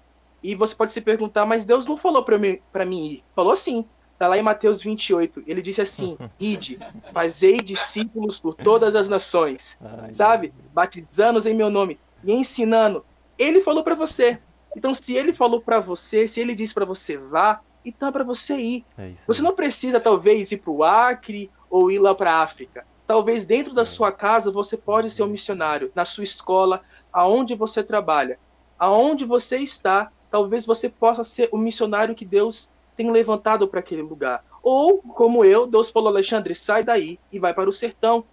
E 0.42 0.54
você 0.54 0.74
pode 0.74 0.92
se 0.92 1.02
perguntar, 1.02 1.44
mas 1.44 1.66
Deus 1.66 1.86
não 1.86 1.98
falou 1.98 2.22
para 2.22 2.38
mim, 2.38 2.58
mim 2.86 3.06
ir. 3.06 3.24
Falou 3.34 3.56
sim. 3.56 3.84
Está 4.12 4.28
lá 4.28 4.38
em 4.38 4.42
Mateus 4.42 4.80
28. 4.80 5.42
Ele 5.46 5.60
disse 5.60 5.82
assim: 5.82 6.16
Ide, 6.40 6.78
fazei 7.12 7.56
discípulos 7.58 8.38
por 8.38 8.54
todas 8.54 8.94
as 8.94 9.08
nações. 9.08 9.78
Sabe? 10.12 10.54
Batizando-os 10.72 11.44
em 11.44 11.54
meu 11.54 11.68
nome 11.68 11.98
e 12.24 12.32
ensinando. 12.32 13.04
Ele 13.38 13.60
falou 13.60 13.82
para 13.82 13.94
você. 13.94 14.38
Então, 14.76 14.92
se 14.92 15.14
ele 15.14 15.32
falou 15.32 15.60
para 15.60 15.80
você, 15.80 16.28
se 16.28 16.40
ele 16.40 16.54
disse 16.54 16.74
para 16.74 16.84
você 16.84 17.16
vá, 17.16 17.60
então 17.84 18.08
é 18.08 18.12
para 18.12 18.24
você 18.24 18.56
ir. 18.56 18.84
É 18.98 19.12
você 19.26 19.40
não 19.42 19.54
precisa, 19.54 20.00
talvez, 20.00 20.52
ir 20.52 20.58
para 20.58 20.70
o 20.70 20.84
Acre 20.84 21.50
ou 21.70 21.90
ir 21.90 21.98
lá 21.98 22.14
para 22.14 22.32
a 22.32 22.42
África. 22.42 22.86
Talvez 23.06 23.46
dentro 23.46 23.72
da 23.72 23.82
é. 23.82 23.86
sua 23.86 24.10
casa 24.10 24.50
você 24.50 24.76
pode 24.76 25.10
ser 25.10 25.22
um 25.22 25.28
missionário, 25.28 25.92
na 25.94 26.04
sua 26.04 26.24
escola, 26.24 26.82
aonde 27.12 27.54
você 27.54 27.82
trabalha, 27.82 28.38
aonde 28.78 29.24
você 29.24 29.58
está, 29.58 30.10
talvez 30.30 30.66
você 30.66 30.88
possa 30.88 31.22
ser 31.22 31.48
o 31.52 31.56
missionário 31.56 32.14
que 32.14 32.24
Deus 32.24 32.68
tem 32.96 33.10
levantado 33.10 33.68
para 33.68 33.80
aquele 33.80 34.02
lugar. 34.02 34.44
Ou, 34.62 34.98
como 34.98 35.44
eu, 35.44 35.66
Deus 35.66 35.90
falou, 35.90 36.08
Alexandre, 36.08 36.54
sai 36.54 36.82
daí 36.82 37.18
e 37.30 37.38
vai 37.38 37.54
para 37.54 37.70
o 37.70 37.72
sertão. 37.72 38.24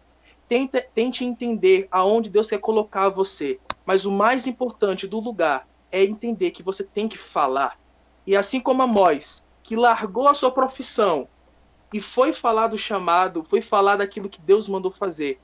Tente, 0.50 0.82
tente 0.96 1.24
entender 1.24 1.88
aonde 1.92 2.30
Deus 2.30 2.50
quer 2.50 2.60
colocar 2.60 3.10
você. 3.10 3.60
Mas 3.86 4.06
o 4.06 4.12
mais 4.12 4.48
importante 4.48 5.08
do 5.08 5.20
lugar 5.20 5.68
é 5.92 6.04
entender 6.04 6.52
que 6.52 6.64
você 6.64 6.84
tem 6.84 7.08
que 7.08 7.18
falar. 7.18 7.78
E 8.26 8.36
assim 8.36 8.60
como 8.60 8.82
Amós, 8.82 9.44
que 9.62 9.76
largou 9.76 10.28
a 10.28 10.34
sua 10.34 10.52
profissão 10.52 11.28
e 11.94 12.02
foi 12.02 12.34
falar 12.34 12.68
do 12.68 12.78
chamado, 12.78 13.44
foi 13.44 13.62
falar 13.62 13.98
daquilo 13.98 14.30
que 14.30 14.42
Deus 14.42 14.68
mandou 14.68 14.92
fazer. 14.92 15.40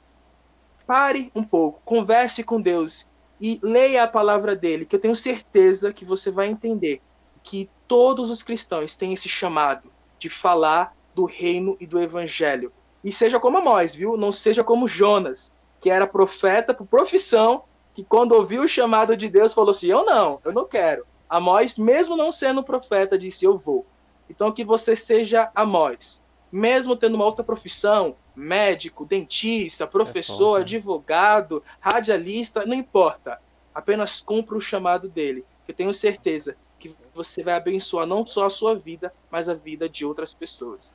Pare 0.88 1.32
um 1.36 1.44
pouco, 1.44 1.82
converse 1.86 2.44
com 2.44 2.60
Deus 2.60 3.06
e 3.40 3.60
leia 3.62 4.04
a 4.04 4.08
palavra 4.08 4.56
dele, 4.56 4.86
que 4.86 4.96
eu 4.96 5.00
tenho 5.00 5.16
certeza 5.16 5.94
que 5.94 6.04
você 6.04 6.32
vai 6.32 6.48
entender 6.48 7.02
que 7.44 7.70
todos 7.88 8.30
os 8.30 8.44
cristãos 8.44 8.96
têm 8.96 9.14
esse 9.14 9.30
chamado 9.30 9.92
de 10.18 10.30
falar 10.30 10.96
do 11.14 11.26
reino 11.26 11.78
e 11.80 11.86
do 11.86 12.02
evangelho. 12.02 12.74
E 13.04 13.14
seja 13.14 13.40
como 13.40 13.58
Amós, 13.58 13.96
viu? 13.96 14.18
Não 14.18 14.32
seja 14.32 14.64
como 14.64 14.88
Jonas, 14.88 15.52
que 15.80 15.90
era 15.90 16.06
profeta 16.06 16.74
por 16.74 16.88
profissão 16.88 17.64
que 18.00 18.06
quando 18.06 18.32
ouviu 18.32 18.64
o 18.64 18.68
chamado 18.68 19.18
de 19.18 19.28
Deus 19.28 19.54
falou 19.54 19.72
assim: 19.72 19.88
Eu 19.88 20.06
não, 20.06 20.40
eu 20.46 20.54
não 20.54 20.66
quero. 20.66 21.06
Amós, 21.30 21.78
mesmo 21.78 22.16
não 22.16 22.32
sendo 22.32 22.64
profeta, 22.64 23.20
disse: 23.20 23.44
Eu 23.44 23.58
vou. 23.58 23.86
Então 24.30 24.54
que 24.54 24.64
você 24.64 24.96
seja 24.96 25.52
Amós, 25.54 26.22
mesmo 26.50 26.96
tendo 26.96 27.16
uma 27.16 27.26
outra 27.26 27.44
profissão, 27.44 28.16
médico, 28.34 29.06
dentista, 29.06 29.86
professor, 29.86 30.60
é 30.60 30.62
advogado, 30.62 31.62
radialista, 31.82 32.66
não 32.66 32.74
importa. 32.74 33.38
Apenas 33.76 34.22
cumpra 34.22 34.56
o 34.56 34.62
chamado 34.62 35.10
dele. 35.10 35.44
Eu 35.68 35.74
tenho 35.74 35.94
certeza 35.94 36.56
que 36.80 36.96
você 37.14 37.44
vai 37.44 37.56
abençoar 37.56 38.08
não 38.08 38.26
só 38.26 38.46
a 38.46 38.50
sua 38.50 38.76
vida, 38.76 39.14
mas 39.30 39.50
a 39.50 39.54
vida 39.54 39.90
de 39.90 40.06
outras 40.06 40.34
pessoas. 40.34 40.94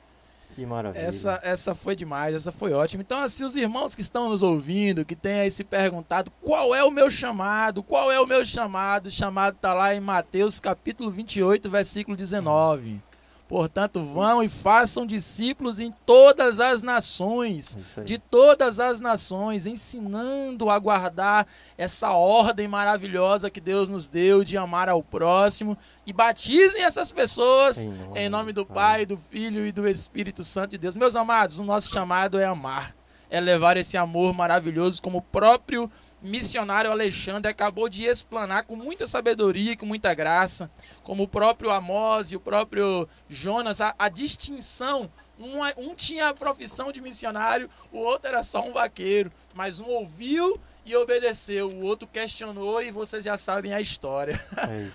Que 0.55 0.65
maravilha. 0.65 1.03
Essa, 1.03 1.41
essa 1.43 1.75
foi 1.75 1.97
demais, 1.97 2.33
essa 2.33 2.49
foi 2.49 2.71
ótima. 2.71 3.03
Então, 3.03 3.19
assim, 3.19 3.43
os 3.43 3.57
irmãos 3.57 3.93
que 3.93 3.99
estão 3.99 4.29
nos 4.29 4.41
ouvindo, 4.41 5.03
que 5.03 5.13
têm 5.13 5.41
aí 5.41 5.51
se 5.51 5.65
perguntado 5.65 6.31
qual 6.41 6.73
é 6.73 6.81
o 6.81 6.89
meu 6.89 7.11
chamado, 7.11 7.83
qual 7.83 8.09
é 8.09 8.21
o 8.21 8.25
meu 8.25 8.45
chamado, 8.45 9.07
o 9.07 9.11
chamado 9.11 9.55
está 9.55 9.73
lá 9.73 9.93
em 9.93 9.99
Mateus 9.99 10.57
capítulo 10.61 11.11
28, 11.11 11.69
versículo 11.69 12.15
19. 12.15 13.01
Portanto, 13.47 14.03
vão 14.03 14.41
e 14.41 14.49
façam 14.49 15.05
discípulos 15.05 15.79
em 15.79 15.93
todas 16.03 16.59
as 16.59 16.81
nações, 16.81 17.77
de 18.03 18.17
todas 18.17 18.79
as 18.79 18.99
nações, 18.99 19.67
ensinando 19.67 20.67
a 20.67 20.79
guardar 20.79 21.45
essa 21.77 22.11
ordem 22.11 22.67
maravilhosa 22.67 23.51
que 23.51 23.61
Deus 23.61 23.87
nos 23.87 24.07
deu 24.07 24.43
de 24.43 24.57
amar 24.57 24.89
ao 24.89 25.03
próximo. 25.03 25.77
E 26.07 26.13
batizem 26.13 26.83
essas 26.83 27.11
pessoas 27.11 27.85
em 27.85 27.89
nome, 27.89 28.19
em 28.19 28.29
nome 28.29 28.53
do 28.53 28.65
Pai, 28.65 29.05
do 29.05 29.17
Filho 29.29 29.65
e 29.65 29.71
do 29.71 29.87
Espírito 29.87 30.43
Santo 30.43 30.71
de 30.71 30.79
Deus. 30.79 30.95
Meus 30.95 31.15
amados, 31.15 31.59
o 31.59 31.63
nosso 31.63 31.89
chamado 31.91 32.39
é 32.39 32.45
amar, 32.45 32.95
é 33.29 33.39
levar 33.39 33.77
esse 33.77 33.95
amor 33.95 34.33
maravilhoso 34.33 35.01
como 35.01 35.19
o 35.19 35.21
próprio 35.21 35.89
missionário 36.25 36.91
Alexandre 36.91 37.49
acabou 37.49 37.87
de 37.87 38.03
explanar 38.03 38.63
com 38.63 38.75
muita 38.75 39.07
sabedoria 39.07 39.73
e 39.73 39.77
com 39.77 39.85
muita 39.85 40.13
graça, 40.13 40.69
como 41.03 41.23
o 41.23 41.27
próprio 41.27 41.71
Amós 41.71 42.31
e 42.31 42.35
o 42.35 42.39
próprio 42.39 43.07
Jonas, 43.29 43.79
a, 43.79 43.93
a 43.97 44.09
distinção. 44.09 45.09
Um, 45.37 45.89
um 45.89 45.93
tinha 45.93 46.29
a 46.29 46.33
profissão 46.33 46.91
de 46.91 47.01
missionário, 47.01 47.69
o 47.91 47.97
outro 47.97 48.29
era 48.29 48.41
só 48.41 48.61
um 48.65 48.71
vaqueiro, 48.71 49.31
mas 49.53 49.79
um 49.79 49.87
ouviu 49.87 50.59
e 50.85 50.95
obedeceu, 50.95 51.67
o 51.67 51.81
outro 51.81 52.07
questionou 52.07 52.81
e 52.81 52.91
vocês 52.91 53.23
já 53.23 53.37
sabem 53.37 53.73
a 53.73 53.81
história. 53.81 54.39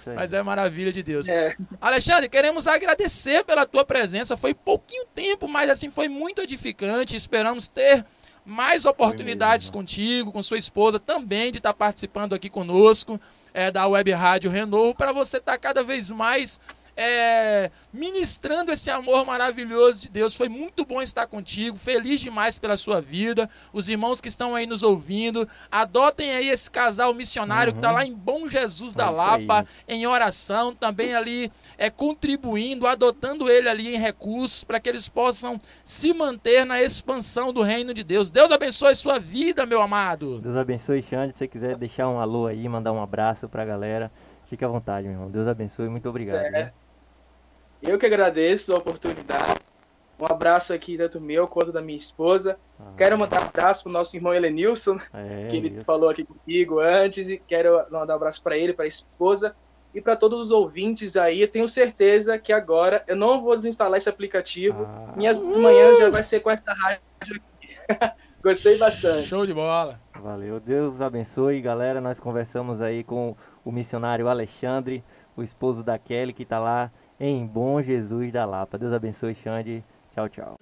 É 0.06 0.14
Mas 0.14 0.32
é 0.32 0.40
maravilha 0.42 0.92
de 0.92 1.02
Deus. 1.02 1.28
É. 1.28 1.56
Alexandre, 1.80 2.28
queremos 2.28 2.66
agradecer 2.68 3.44
pela 3.44 3.66
tua 3.66 3.84
presença. 3.84 4.36
Foi 4.36 4.54
pouquinho 4.54 5.04
tempo, 5.06 5.48
mas 5.48 5.68
assim 5.68 5.90
foi 5.90 6.08
muito 6.08 6.40
edificante. 6.40 7.16
Esperamos 7.16 7.66
ter 7.66 8.06
mais 8.50 8.84
oportunidades 8.84 9.70
contigo, 9.70 10.32
com 10.32 10.42
sua 10.42 10.58
esposa 10.58 10.98
também 10.98 11.52
de 11.52 11.58
estar 11.58 11.72
tá 11.72 11.78
participando 11.78 12.34
aqui 12.34 12.50
conosco 12.50 13.20
é, 13.54 13.70
da 13.70 13.86
Web 13.86 14.10
Rádio 14.10 14.50
Renovo, 14.50 14.94
para 14.94 15.12
você 15.12 15.36
estar 15.36 15.52
tá 15.52 15.58
cada 15.58 15.84
vez 15.84 16.10
mais 16.10 16.60
é, 17.02 17.70
ministrando 17.90 18.70
esse 18.70 18.90
amor 18.90 19.24
maravilhoso 19.24 20.02
de 20.02 20.10
Deus. 20.10 20.34
Foi 20.34 20.50
muito 20.50 20.84
bom 20.84 21.00
estar 21.00 21.26
contigo, 21.26 21.78
feliz 21.78 22.20
demais 22.20 22.58
pela 22.58 22.76
sua 22.76 23.00
vida. 23.00 23.48
Os 23.72 23.88
irmãos 23.88 24.20
que 24.20 24.28
estão 24.28 24.54
aí 24.54 24.66
nos 24.66 24.82
ouvindo, 24.82 25.48
adotem 25.72 26.32
aí 26.32 26.50
esse 26.50 26.70
casal 26.70 27.14
missionário 27.14 27.72
tá 27.72 27.76
uhum. 27.76 27.80
que 27.80 27.86
está 27.86 27.90
lá 27.90 28.04
em 28.04 28.14
Bom 28.14 28.46
Jesus 28.46 28.92
da 28.92 29.08
Lapa, 29.08 29.66
em 29.88 30.06
oração, 30.06 30.74
também 30.74 31.14
ali 31.14 31.50
é, 31.78 31.88
contribuindo, 31.88 32.86
adotando 32.86 33.50
ele 33.50 33.70
ali 33.70 33.94
em 33.94 33.98
recursos 33.98 34.62
para 34.62 34.78
que 34.78 34.90
eles 34.90 35.08
possam 35.08 35.58
se 35.82 36.12
manter 36.12 36.66
na 36.66 36.82
expansão 36.82 37.50
do 37.50 37.62
reino 37.62 37.94
de 37.94 38.04
Deus. 38.04 38.28
Deus 38.28 38.52
abençoe 38.52 38.94
sua 38.94 39.18
vida, 39.18 39.64
meu 39.64 39.80
amado. 39.80 40.38
Deus 40.40 40.56
abençoe, 40.56 41.02
Xande. 41.02 41.32
Se 41.32 41.38
você 41.38 41.48
quiser 41.48 41.78
deixar 41.78 42.10
um 42.10 42.20
alô 42.20 42.46
aí, 42.46 42.68
mandar 42.68 42.92
um 42.92 43.02
abraço 43.02 43.48
para 43.48 43.62
a 43.62 43.66
galera, 43.66 44.12
fique 44.50 44.62
à 44.62 44.68
vontade, 44.68 45.04
meu 45.04 45.14
irmão. 45.16 45.30
Deus 45.30 45.48
abençoe, 45.48 45.88
muito 45.88 46.06
obrigado. 46.06 46.44
É. 46.44 46.50
Né? 46.50 46.72
Eu 47.82 47.98
que 47.98 48.06
agradeço 48.06 48.72
a 48.72 48.78
oportunidade. 48.78 49.60
Um 50.18 50.26
abraço 50.30 50.74
aqui, 50.74 50.98
tanto 50.98 51.18
meu 51.18 51.48
quanto 51.48 51.72
da 51.72 51.80
minha 51.80 51.96
esposa. 51.96 52.58
Ah. 52.78 52.92
Quero 52.96 53.18
mandar 53.18 53.40
um 53.40 53.46
abraço 53.46 53.84
pro 53.84 53.92
nosso 53.92 54.14
irmão 54.14 54.34
Helenilson, 54.34 55.00
é, 55.14 55.48
que 55.48 55.56
ele 55.56 55.68
isso. 55.68 55.84
falou 55.84 56.10
aqui 56.10 56.24
comigo 56.24 56.78
antes. 56.78 57.26
E 57.26 57.38
quero 57.38 57.82
mandar 57.90 58.14
um 58.14 58.16
abraço 58.16 58.42
para 58.42 58.56
ele, 58.56 58.74
para 58.74 58.84
a 58.84 58.88
esposa 58.88 59.56
e 59.94 60.00
para 60.00 60.16
todos 60.16 60.40
os 60.40 60.50
ouvintes 60.50 61.16
aí. 61.16 61.40
Eu 61.40 61.48
tenho 61.48 61.66
certeza 61.66 62.38
que 62.38 62.52
agora 62.52 63.02
eu 63.06 63.16
não 63.16 63.40
vou 63.40 63.56
desinstalar 63.56 63.96
esse 63.96 64.10
aplicativo. 64.10 64.84
Ah. 64.86 65.14
Minhas 65.16 65.38
manhãs 65.38 65.98
já 65.98 66.10
vai 66.10 66.22
ser 66.22 66.40
com 66.40 66.50
essa 66.50 66.72
rádio 66.72 67.00
aqui. 67.20 67.40
Gostei 68.42 68.76
bastante. 68.76 69.26
Show 69.26 69.46
de 69.46 69.54
bola. 69.54 70.00
Valeu. 70.20 70.60
Deus 70.60 71.00
abençoe, 71.00 71.60
galera. 71.62 72.00
Nós 72.00 72.20
conversamos 72.20 72.80
aí 72.80 73.02
com 73.04 73.34
o 73.64 73.72
missionário 73.72 74.28
Alexandre, 74.28 75.02
o 75.34 75.42
esposo 75.42 75.82
da 75.82 75.98
Kelly, 75.98 76.32
que 76.32 76.42
está 76.42 76.58
lá 76.58 76.90
em 77.20 77.46
Bom 77.46 77.82
Jesus 77.82 78.32
da 78.32 78.44
Lapa. 78.46 78.78
Deus 78.78 78.92
abençoe, 78.92 79.34
Xande. 79.34 79.84
Tchau, 80.14 80.28
tchau. 80.28 80.56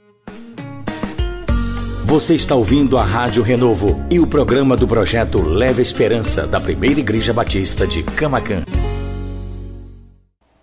Você 2.04 2.34
está 2.34 2.54
ouvindo 2.54 2.96
a 2.96 3.04
Rádio 3.04 3.42
Renovo 3.42 3.88
e 4.10 4.18
o 4.18 4.26
programa 4.26 4.76
do 4.76 4.88
projeto 4.88 5.42
Leve 5.42 5.82
Esperança 5.82 6.46
da 6.46 6.58
Primeira 6.58 7.00
Igreja 7.00 7.32
Batista 7.34 7.86
de 7.86 8.02
Camacan. 8.02 8.62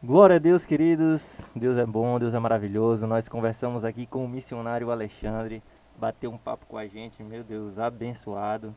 Glória 0.03 0.35
a 0.35 0.39
Deus, 0.39 0.65
queridos. 0.65 1.39
Deus 1.55 1.77
é 1.77 1.85
bom, 1.85 2.19
Deus 2.19 2.33
é 2.33 2.39
maravilhoso. 2.39 3.07
Nós 3.07 3.29
conversamos 3.29 3.85
aqui 3.85 4.05
com 4.05 4.25
o 4.25 4.29
missionário 4.29 4.91
Alexandre, 4.91 5.63
bateu 5.99 6.31
um 6.31 6.37
papo 6.37 6.65
com 6.67 6.77
a 6.77 6.87
gente, 6.87 7.23
meu 7.23 7.43
Deus, 7.43 7.77
abençoado. 7.77 8.75